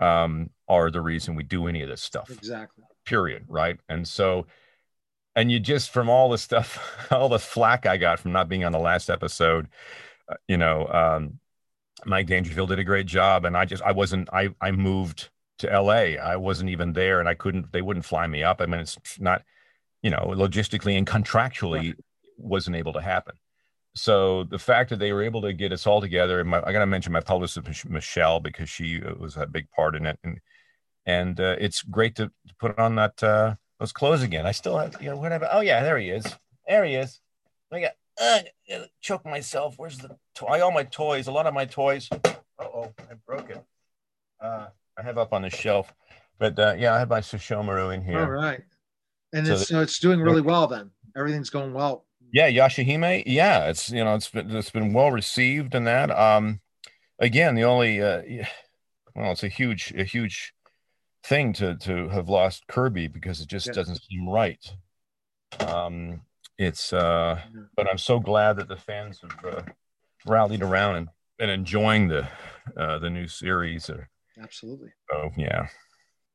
um, 0.00 0.50
are 0.68 0.90
the 0.90 1.00
reason 1.00 1.34
we 1.34 1.42
do 1.42 1.66
any 1.66 1.82
of 1.82 1.88
this 1.88 2.02
stuff. 2.02 2.30
Exactly. 2.30 2.84
Period. 3.04 3.44
Right. 3.48 3.78
And 3.88 4.06
so, 4.06 4.46
and 5.34 5.50
you 5.50 5.60
just 5.60 5.90
from 5.90 6.08
all 6.08 6.28
the 6.28 6.38
stuff, 6.38 7.08
all 7.10 7.28
the 7.28 7.38
flack 7.38 7.86
I 7.86 7.96
got 7.96 8.20
from 8.20 8.32
not 8.32 8.48
being 8.48 8.64
on 8.64 8.72
the 8.72 8.78
last 8.78 9.10
episode, 9.10 9.68
uh, 10.28 10.34
you 10.46 10.56
know, 10.56 10.86
um, 10.86 11.40
Mike 12.04 12.26
Dangerfield 12.26 12.68
did 12.68 12.78
a 12.78 12.84
great 12.84 13.06
job, 13.06 13.44
and 13.44 13.56
I 13.56 13.64
just 13.64 13.82
I 13.82 13.90
wasn't 13.90 14.28
I 14.32 14.50
I 14.60 14.70
moved 14.70 15.30
to 15.58 15.72
L.A. 15.72 16.16
I 16.16 16.36
wasn't 16.36 16.70
even 16.70 16.92
there, 16.92 17.18
and 17.18 17.28
I 17.28 17.34
couldn't. 17.34 17.72
They 17.72 17.82
wouldn't 17.82 18.04
fly 18.04 18.26
me 18.28 18.44
up. 18.44 18.60
I 18.60 18.66
mean, 18.66 18.80
it's 18.80 18.96
not, 19.18 19.42
you 20.00 20.10
know, 20.10 20.32
logistically 20.36 20.96
and 20.96 21.04
contractually 21.04 21.78
right. 21.78 21.96
wasn't 22.36 22.76
able 22.76 22.92
to 22.92 23.00
happen 23.00 23.34
so 23.98 24.44
the 24.44 24.58
fact 24.58 24.90
that 24.90 24.98
they 24.98 25.12
were 25.12 25.22
able 25.22 25.42
to 25.42 25.52
get 25.52 25.72
us 25.72 25.86
all 25.86 26.00
together, 26.00 26.40
and 26.40 26.48
my, 26.48 26.62
I 26.64 26.72
got 26.72 26.80
to 26.80 26.86
mention 26.86 27.12
my 27.12 27.20
publicist 27.20 27.88
Michelle 27.88 28.40
because 28.40 28.68
she 28.68 29.02
uh, 29.02 29.14
was 29.14 29.36
a 29.36 29.46
big 29.46 29.70
part 29.70 29.96
in 29.96 30.06
it, 30.06 30.18
and 30.22 30.40
and 31.04 31.40
uh, 31.40 31.56
it's 31.58 31.82
great 31.82 32.14
to, 32.16 32.26
to, 32.26 32.54
put 32.60 32.78
on 32.78 32.94
that 32.96 33.22
uh, 33.22 33.54
those 33.80 33.92
clothes 33.92 34.22
again. 34.22 34.46
I 34.46 34.52
still 34.52 34.78
have, 34.78 34.96
you 35.00 35.10
know, 35.10 35.16
whatever. 35.16 35.48
Oh 35.50 35.60
yeah, 35.60 35.82
there 35.82 35.98
he 35.98 36.10
is. 36.10 36.24
There 36.66 36.84
he 36.84 36.94
is. 36.94 37.20
I 37.72 37.80
got 37.80 37.92
uh, 38.20 38.40
choke 39.00 39.24
myself. 39.24 39.74
Where's 39.78 39.98
the 39.98 40.16
toy? 40.34 40.62
All 40.62 40.72
my 40.72 40.84
toys. 40.84 41.26
A 41.26 41.32
lot 41.32 41.46
of 41.46 41.54
my 41.54 41.64
toys. 41.64 42.08
Uh 42.12 42.34
oh, 42.60 42.92
I 43.10 43.14
broke 43.26 43.50
it. 43.50 43.64
Uh, 44.40 44.68
I 44.96 45.02
have 45.02 45.18
up 45.18 45.32
on 45.32 45.42
the 45.42 45.50
shelf, 45.50 45.92
but 46.38 46.58
uh, 46.58 46.74
yeah, 46.78 46.94
I 46.94 46.98
have 46.98 47.10
my 47.10 47.20
Sesshomaru 47.20 47.94
in 47.94 48.02
here. 48.02 48.20
All 48.20 48.30
right, 48.30 48.62
and 49.32 49.46
so 49.46 49.52
it's 49.54 49.68
so 49.68 49.80
it's 49.80 49.98
doing 49.98 50.20
really 50.20 50.42
well 50.42 50.66
then. 50.66 50.90
Everything's 51.16 51.50
going 51.50 51.72
well 51.72 52.04
Yeah, 52.32 52.50
Yashahime. 52.50 53.22
Yeah, 53.26 53.68
it's 53.68 53.90
you 53.90 54.04
know 54.04 54.14
it's 54.14 54.28
been 54.28 54.50
it's 54.54 54.70
been 54.70 54.92
well 54.92 55.10
received 55.10 55.74
in 55.74 55.84
that. 55.84 56.10
Um, 56.10 56.60
again, 57.18 57.54
the 57.54 57.64
only 57.64 58.02
uh, 58.02 58.22
well, 59.14 59.32
it's 59.32 59.42
a 59.42 59.48
huge 59.48 59.92
a 59.96 60.04
huge 60.04 60.52
thing 61.22 61.52
to 61.54 61.76
to 61.76 62.08
have 62.08 62.28
lost 62.28 62.66
Kirby 62.68 63.08
because 63.08 63.40
it 63.40 63.48
just 63.48 63.66
yeah. 63.68 63.72
doesn't 63.72 64.02
seem 64.02 64.28
right. 64.28 64.64
Um, 65.60 66.22
it's 66.58 66.92
uh, 66.92 67.40
but 67.76 67.88
I'm 67.88 67.98
so 67.98 68.20
glad 68.20 68.56
that 68.56 68.68
the 68.68 68.76
fans 68.76 69.20
have 69.22 69.54
uh, 69.54 69.62
rallied 70.26 70.62
around 70.62 70.96
and, 70.96 71.08
and 71.38 71.50
enjoying 71.50 72.08
the 72.08 72.28
uh, 72.76 72.98
the 72.98 73.10
new 73.10 73.28
series. 73.28 73.88
Or, 73.88 74.08
Absolutely. 74.40 74.90
Oh 75.12 75.30
yeah. 75.36 75.68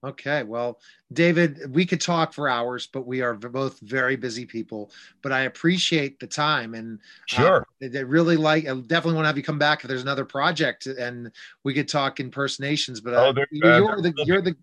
Okay, 0.03 0.43
well, 0.43 0.79
David, 1.13 1.59
we 1.69 1.85
could 1.85 2.01
talk 2.01 2.33
for 2.33 2.49
hours, 2.49 2.87
but 2.91 3.07
we 3.07 3.21
are 3.21 3.33
both 3.33 3.79
very 3.79 4.17
busy 4.17 4.45
people. 4.45 4.91
But 5.21 5.31
I 5.31 5.41
appreciate 5.41 6.19
the 6.19 6.27
time, 6.27 6.73
and 6.73 6.99
uh, 6.99 7.35
sure, 7.35 7.67
uh, 7.81 7.87
I 7.97 8.01
really 8.01 8.35
like. 8.35 8.67
I 8.67 8.73
definitely 8.73 9.13
want 9.13 9.23
to 9.23 9.27
have 9.27 9.37
you 9.37 9.43
come 9.43 9.59
back 9.59 9.81
if 9.81 9.87
there's 9.87 10.01
another 10.01 10.25
project, 10.25 10.87
and 10.87 11.31
we 11.63 11.73
could 11.73 11.87
talk 11.87 12.19
impersonations. 12.19 12.99
But 12.99 13.13
uh, 13.13 13.33
oh, 13.35 13.45
you're 13.51 14.01
the 14.01 14.13
you're 14.25 14.41
the 14.41 14.55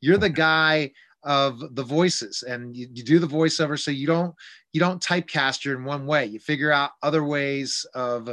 you're 0.00 0.18
the 0.18 0.28
guy 0.28 0.92
of 1.22 1.74
the 1.74 1.84
voices, 1.84 2.42
and 2.42 2.76
you, 2.76 2.86
you 2.92 3.02
do 3.02 3.18
the 3.18 3.26
voiceover, 3.26 3.78
so 3.78 3.90
you 3.90 4.06
don't 4.06 4.34
you 4.74 4.80
don't 4.80 5.02
typecast 5.02 5.64
you 5.64 5.72
in 5.72 5.84
one 5.84 6.04
way. 6.04 6.26
You 6.26 6.38
figure 6.38 6.70
out 6.70 6.90
other 7.02 7.24
ways 7.24 7.86
of 7.94 8.28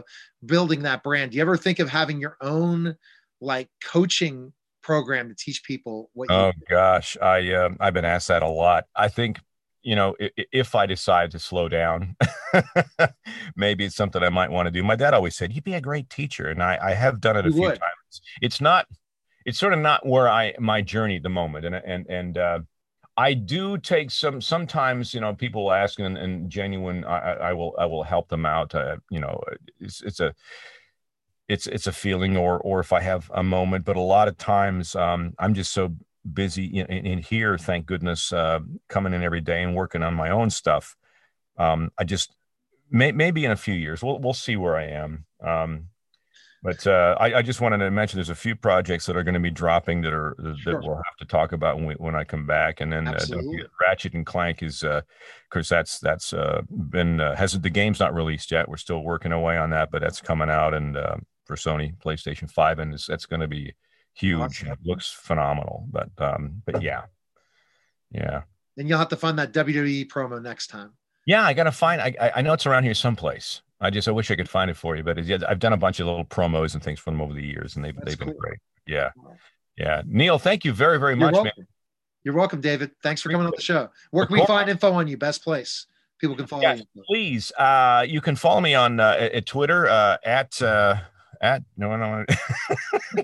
building 0.46 0.82
that 0.84 1.04
brand. 1.04 1.32
Do 1.32 1.38
you 1.38 1.42
ever 1.42 1.56
think 1.56 1.80
of 1.80 1.88
having 1.88 2.20
your 2.20 2.36
own 2.42 2.98
like 3.40 3.70
coaching 3.82 4.52
program 4.90 5.30
to 5.30 5.36
teach 5.36 5.64
people 5.64 6.10
what 6.14 6.32
oh 6.32 6.52
gosh 6.68 7.16
i 7.22 7.54
um, 7.54 7.78
i've 7.80 7.94
been 7.94 8.06
asked 8.06 8.28
that 8.28 8.42
a 8.42 8.48
lot 8.48 8.86
i 8.96 9.08
think 9.08 9.38
you 9.84 9.96
know 9.96 10.16
if, 10.20 10.32
if 10.52 10.74
i 10.74 10.88
decide 10.88 11.30
to 11.30 11.38
slow 11.38 11.70
down 11.70 12.16
maybe 13.56 13.86
it's 13.86 13.96
something 13.96 14.24
i 14.24 14.30
might 14.30 14.50
want 14.50 14.66
to 14.66 14.72
do 14.72 14.82
my 14.82 14.96
dad 14.96 15.14
always 15.14 15.36
said 15.36 15.54
you'd 15.54 15.64
be 15.64 15.76
a 15.76 15.82
great 15.82 16.10
teacher 16.10 16.48
and 16.48 16.64
i 16.64 16.76
i 16.82 16.94
have 16.96 17.22
done 17.22 17.38
it 17.38 17.46
a 17.46 17.50
you 17.50 17.54
few 17.54 17.62
would. 17.62 17.80
times 17.80 18.22
it's 18.42 18.60
not 18.60 18.88
it's 19.46 19.60
sort 19.60 19.74
of 19.74 19.80
not 19.80 20.04
where 20.08 20.28
i 20.28 20.56
my 20.58 20.82
journey 20.82 21.18
at 21.18 21.24
the 21.24 21.30
moment 21.30 21.66
and 21.66 21.76
and 21.76 22.08
and 22.10 22.38
uh 22.40 22.60
I 23.18 23.34
do 23.34 23.78
take 23.78 24.12
some. 24.12 24.40
Sometimes, 24.40 25.14
you 25.14 25.20
know, 25.20 25.34
people 25.34 25.74
ask, 25.74 26.00
and, 26.00 26.18
and 26.18 26.50
genuine, 26.50 27.04
I, 27.04 27.50
I 27.50 27.54
will, 27.54 27.76
I 27.78 27.86
will 27.86 28.04
help 28.04 28.30
them 28.30 28.46
out. 28.46 28.74
Uh, 28.74 28.96
you 29.12 29.20
know, 29.20 29.44
it's, 29.82 30.02
it's 30.02 30.22
a, 30.22 30.34
it's 31.50 31.68
it's 31.68 31.88
a 31.88 31.92
feeling 31.92 32.38
or 32.38 32.60
or 32.60 32.80
if 32.80 32.94
I 32.94 33.02
have 33.02 33.30
a 33.34 33.44
moment. 33.44 33.84
But 33.84 33.98
a 33.98 34.02
lot 34.02 34.28
of 34.28 34.38
times 34.38 34.96
um, 34.96 35.34
I'm 35.40 35.54
just 35.54 35.74
so 35.74 35.96
busy 36.32 36.66
in, 36.66 36.86
in 36.86 37.20
here. 37.20 37.58
Thank 37.58 37.88
goodness, 37.88 38.32
uh, 38.32 38.60
coming 38.88 39.14
in 39.14 39.24
every 39.24 39.42
day 39.42 39.64
and 39.64 39.76
working 39.76 40.04
on 40.04 40.14
my 40.14 40.30
own 40.30 40.52
stuff. 40.52 40.96
Um, 41.58 41.92
I 41.98 42.06
just 42.06 42.34
may, 42.90 43.12
maybe 43.12 43.44
in 43.44 43.52
a 43.52 43.58
few 43.58 43.74
years 43.74 44.02
we'll 44.02 44.20
we'll 44.20 44.34
see 44.34 44.56
where 44.56 44.78
I 44.78 44.86
am. 44.86 45.26
Um, 45.44 45.88
but 46.62 46.86
uh, 46.86 47.16
I, 47.18 47.36
I, 47.36 47.42
just 47.42 47.62
wanted 47.62 47.78
to 47.78 47.90
mention 47.90 48.18
there's 48.18 48.30
a 48.30 48.36
few 48.36 48.54
projects 48.54 49.06
that 49.06 49.16
are 49.16 49.24
going 49.24 49.34
to 49.34 49.40
be 49.40 49.50
dropping 49.50 50.02
that 50.02 50.12
are 50.12 50.36
that 50.40 50.58
sure. 50.58 50.82
we'll 50.82 50.96
have 50.96 51.16
to 51.20 51.26
talk 51.26 51.54
about 51.54 51.78
when 51.78 51.86
we, 51.86 51.94
when 51.94 52.16
I 52.16 52.26
come 52.26 52.46
back, 52.46 52.82
and 52.82 52.92
then 52.92 53.08
uh, 53.08 53.18
Ratchet 53.82 54.14
and 54.14 54.26
Clank 54.26 54.62
is, 54.62 54.84
uh, 54.84 54.98
of 54.98 55.50
course, 55.50 55.70
that's 55.70 56.00
that's 56.00 56.34
uh, 56.34 56.62
been 56.70 57.22
uh, 57.22 57.36
has 57.38 57.54
the 57.54 57.70
game's 57.70 58.02
not 58.02 58.14
released 58.14 58.52
yet. 58.52 58.68
We're 58.68 58.76
still 58.76 59.00
working 59.00 59.32
away 59.32 59.58
on 59.58 59.70
that, 59.70 59.90
but 59.90 60.02
that's 60.02 60.20
coming 60.20 60.50
out, 60.50 60.74
and 60.74 60.98
uh, 60.98 61.16
for 61.50 61.56
Sony 61.56 61.98
PlayStation 61.98 62.50
Five, 62.50 62.78
and 62.78 62.94
it's, 62.94 63.08
that's 63.08 63.26
going 63.26 63.40
to 63.40 63.48
be 63.48 63.74
huge. 64.14 64.40
Awesome. 64.40 64.68
It 64.68 64.78
looks 64.84 65.12
phenomenal, 65.12 65.88
but 65.90 66.12
um, 66.20 66.62
but 66.64 66.84
yeah, 66.84 67.06
yeah. 68.12 68.44
And 68.78 68.88
you'll 68.88 69.00
have 69.00 69.10
to 69.10 69.18
find 69.18 69.40
that 69.40 69.52
WWE 69.52 70.08
promo 70.08 70.40
next 70.40 70.68
time. 70.68 70.92
Yeah, 71.26 71.44
I 71.44 71.54
got 71.54 71.64
to 71.64 71.72
find. 71.72 72.02
I 72.02 72.32
I 72.36 72.42
know 72.44 72.54
it's 72.54 72.68
around 72.68 72.84
here 72.84 72.94
someplace. 72.94 73.64
I 73.82 73.90
just 73.90 74.08
I 74.08 74.12
wish 74.12 74.30
I 74.30 74.36
could 74.36 74.48
find 74.48 74.70
it 74.70 74.78
for 74.78 74.96
you, 74.96 75.02
but 75.02 75.26
yeah, 75.26 75.40
I've 75.48 75.58
done 75.58 75.74
a 75.74 75.78
bunch 75.78 76.00
of 76.00 76.06
little 76.06 76.24
promos 76.24 76.76
and 76.76 76.84
things 76.84 77.00
for 77.00 77.10
them 77.10 77.20
over 77.20 77.34
the 77.34 77.44
years, 77.44 77.76
and 77.76 77.84
they've 77.84 77.96
That's 77.96 78.10
they've 78.10 78.20
cool. 78.20 78.28
been 78.28 78.38
great. 78.38 78.60
Yeah, 78.86 79.10
yeah. 79.76 80.04
Neil, 80.06 80.38
thank 80.38 80.64
you 80.64 80.72
very 80.72 81.00
very 81.00 81.14
You're 81.14 81.32
much, 81.32 81.34
welcome. 81.34 81.52
man. 81.58 81.68
You're 82.24 82.36
welcome, 82.36 82.62
David. 82.62 82.92
Thanks 83.02 83.24
for 83.24 83.30
coming 83.30 83.48
on 83.48 83.54
the 83.56 83.62
show. 83.62 83.90
Where 84.12 84.28
can 84.28 84.36
we 84.36 84.46
find 84.46 84.70
info 84.70 84.92
on 84.92 85.08
you? 85.08 85.18
Best 85.18 85.44
place 85.44 85.88
people 86.20 86.36
can 86.36 86.46
follow 86.46 86.74
you. 86.74 86.84
Please, 87.08 87.52
uh, 87.54 88.06
you 88.08 88.22
can 88.22 88.36
follow 88.36 88.62
me 88.62 88.76
on 88.76 89.00
uh, 89.00 89.30
at 89.34 89.46
Twitter 89.46 89.90
uh, 89.90 90.18
at 90.24 90.62
uh, 90.62 90.98
at 91.42 91.64
no 91.78 91.96
no. 91.96 92.26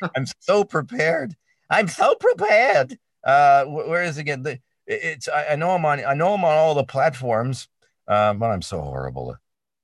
I'm 0.16 0.26
so 0.40 0.64
prepared. 0.64 1.34
I'm 1.70 1.88
so 1.88 2.14
prepared. 2.14 2.98
Uh, 3.22 3.64
where 3.64 4.02
is 4.02 4.18
it 4.18 4.22
again? 4.22 4.42
The, 4.42 4.60
it's 4.86 5.28
I, 5.28 5.48
I, 5.48 5.56
know 5.56 5.70
I'm 5.70 5.84
on 5.84 6.04
I 6.04 6.14
know 6.14 6.34
I'm 6.34 6.44
on 6.44 6.56
all 6.56 6.74
the 6.74 6.84
platforms, 6.84 7.68
uh, 8.06 8.34
but 8.34 8.50
I'm 8.50 8.62
so 8.62 8.80
horrible. 8.80 9.36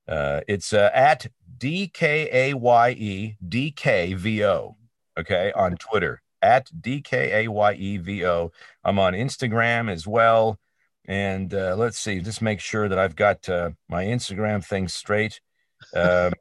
Uh, 0.07 0.41
it's 0.49 0.73
uh, 0.73 0.91
at 0.93 1.27
D 1.57 1.89
K 1.89 2.29
A 2.33 2.55
Y 2.55 2.91
E 2.91 3.37
D 3.47 3.71
K 3.71 4.15
V 4.15 4.45
O. 4.45 4.77
Okay, 5.19 5.53
on 5.53 5.77
Twitter 5.77 6.23
at 6.43 6.71
D 6.81 7.01
K 7.01 7.45
A 7.45 7.51
Y 7.51 7.73
E 7.75 7.97
V 7.99 8.27
O. 8.27 8.53
I'm 8.85 8.99
on 8.99 9.15
Instagram 9.15 9.91
as 9.91 10.07
well. 10.07 10.59
And 11.07 11.53
uh, 11.55 11.75
let's 11.77 11.99
see, 11.99 12.21
just 12.21 12.43
make 12.43 12.61
sure 12.61 12.89
that 12.89 12.99
I've 12.99 13.17
got 13.17 13.49
uh, 13.49 13.71
my 13.89 14.05
Instagram 14.05 14.65
thing 14.65 14.87
straight. 14.87 15.41
Um, 15.95 16.35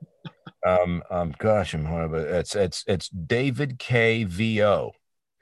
um, 0.66 1.04
um, 1.10 1.34
gosh, 1.38 1.74
I'm 1.74 1.86
horrible. 1.86 2.20
It's 2.20 2.56
it's 2.56 2.84
it's 2.88 3.10
David 3.10 3.80
K 3.80 4.24
V 4.24 4.64
O. 4.64 4.92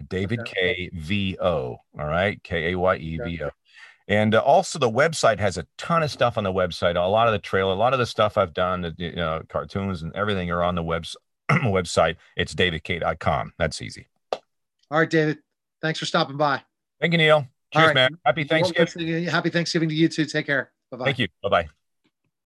David 0.10 0.46
K 0.46 0.90
V 0.94 1.38
O. 1.42 1.78
All 2.00 2.06
right, 2.06 2.42
K 2.44 2.72
A 2.72 2.78
Y 2.78 2.96
E 2.98 3.20
V 3.24 3.44
O. 3.44 3.50
And 4.08 4.36
uh, 4.36 4.40
also, 4.40 4.80
the 4.80 4.90
website 4.90 5.40
has 5.40 5.58
a 5.58 5.68
ton 5.78 6.02
of 6.02 6.10
stuff 6.10 6.38
on 6.38 6.44
the 6.44 6.54
website. 6.54 6.96
A 6.96 7.08
lot 7.08 7.28
of 7.28 7.34
the 7.34 7.40
trailer, 7.40 7.74
a 7.74 7.76
lot 7.76 7.94
of 7.94 8.00
the 8.00 8.06
stuff 8.06 8.38
I've 8.38 8.54
done, 8.54 8.82
the 8.82 8.96
you 8.98 9.16
know, 9.16 9.42
cartoons 9.50 10.02
and 10.02 10.16
everything 10.16 10.50
are 10.50 10.64
on 10.64 10.76
the 10.76 10.84
webs- 10.84 11.18
website. 11.52 12.16
It's 12.38 12.54
davidk.com. 12.54 13.54
That's 13.58 13.82
easy. 13.82 14.08
All 14.32 15.00
right, 15.00 15.10
David. 15.10 15.40
Thanks 15.82 16.00
for 16.00 16.06
stopping 16.06 16.38
by. 16.38 16.62
Thank 17.02 17.12
you, 17.12 17.18
Neil. 17.18 17.46
Cheers, 17.74 17.88
right. 17.88 17.96
man. 17.96 18.18
Happy 18.26 18.46
Thanksgiving. 18.46 19.26
Happy 19.26 19.50
Thanksgiving 19.50 19.90
to 19.90 19.96
you 19.96 20.08
too. 20.08 20.26
Take 20.26 20.46
care. 20.46 20.72
Bye 20.90 20.98
bye. 20.98 21.06
Thank 21.06 21.20
you. 21.20 21.28
Bye 21.44 21.50
bye. 21.50 21.68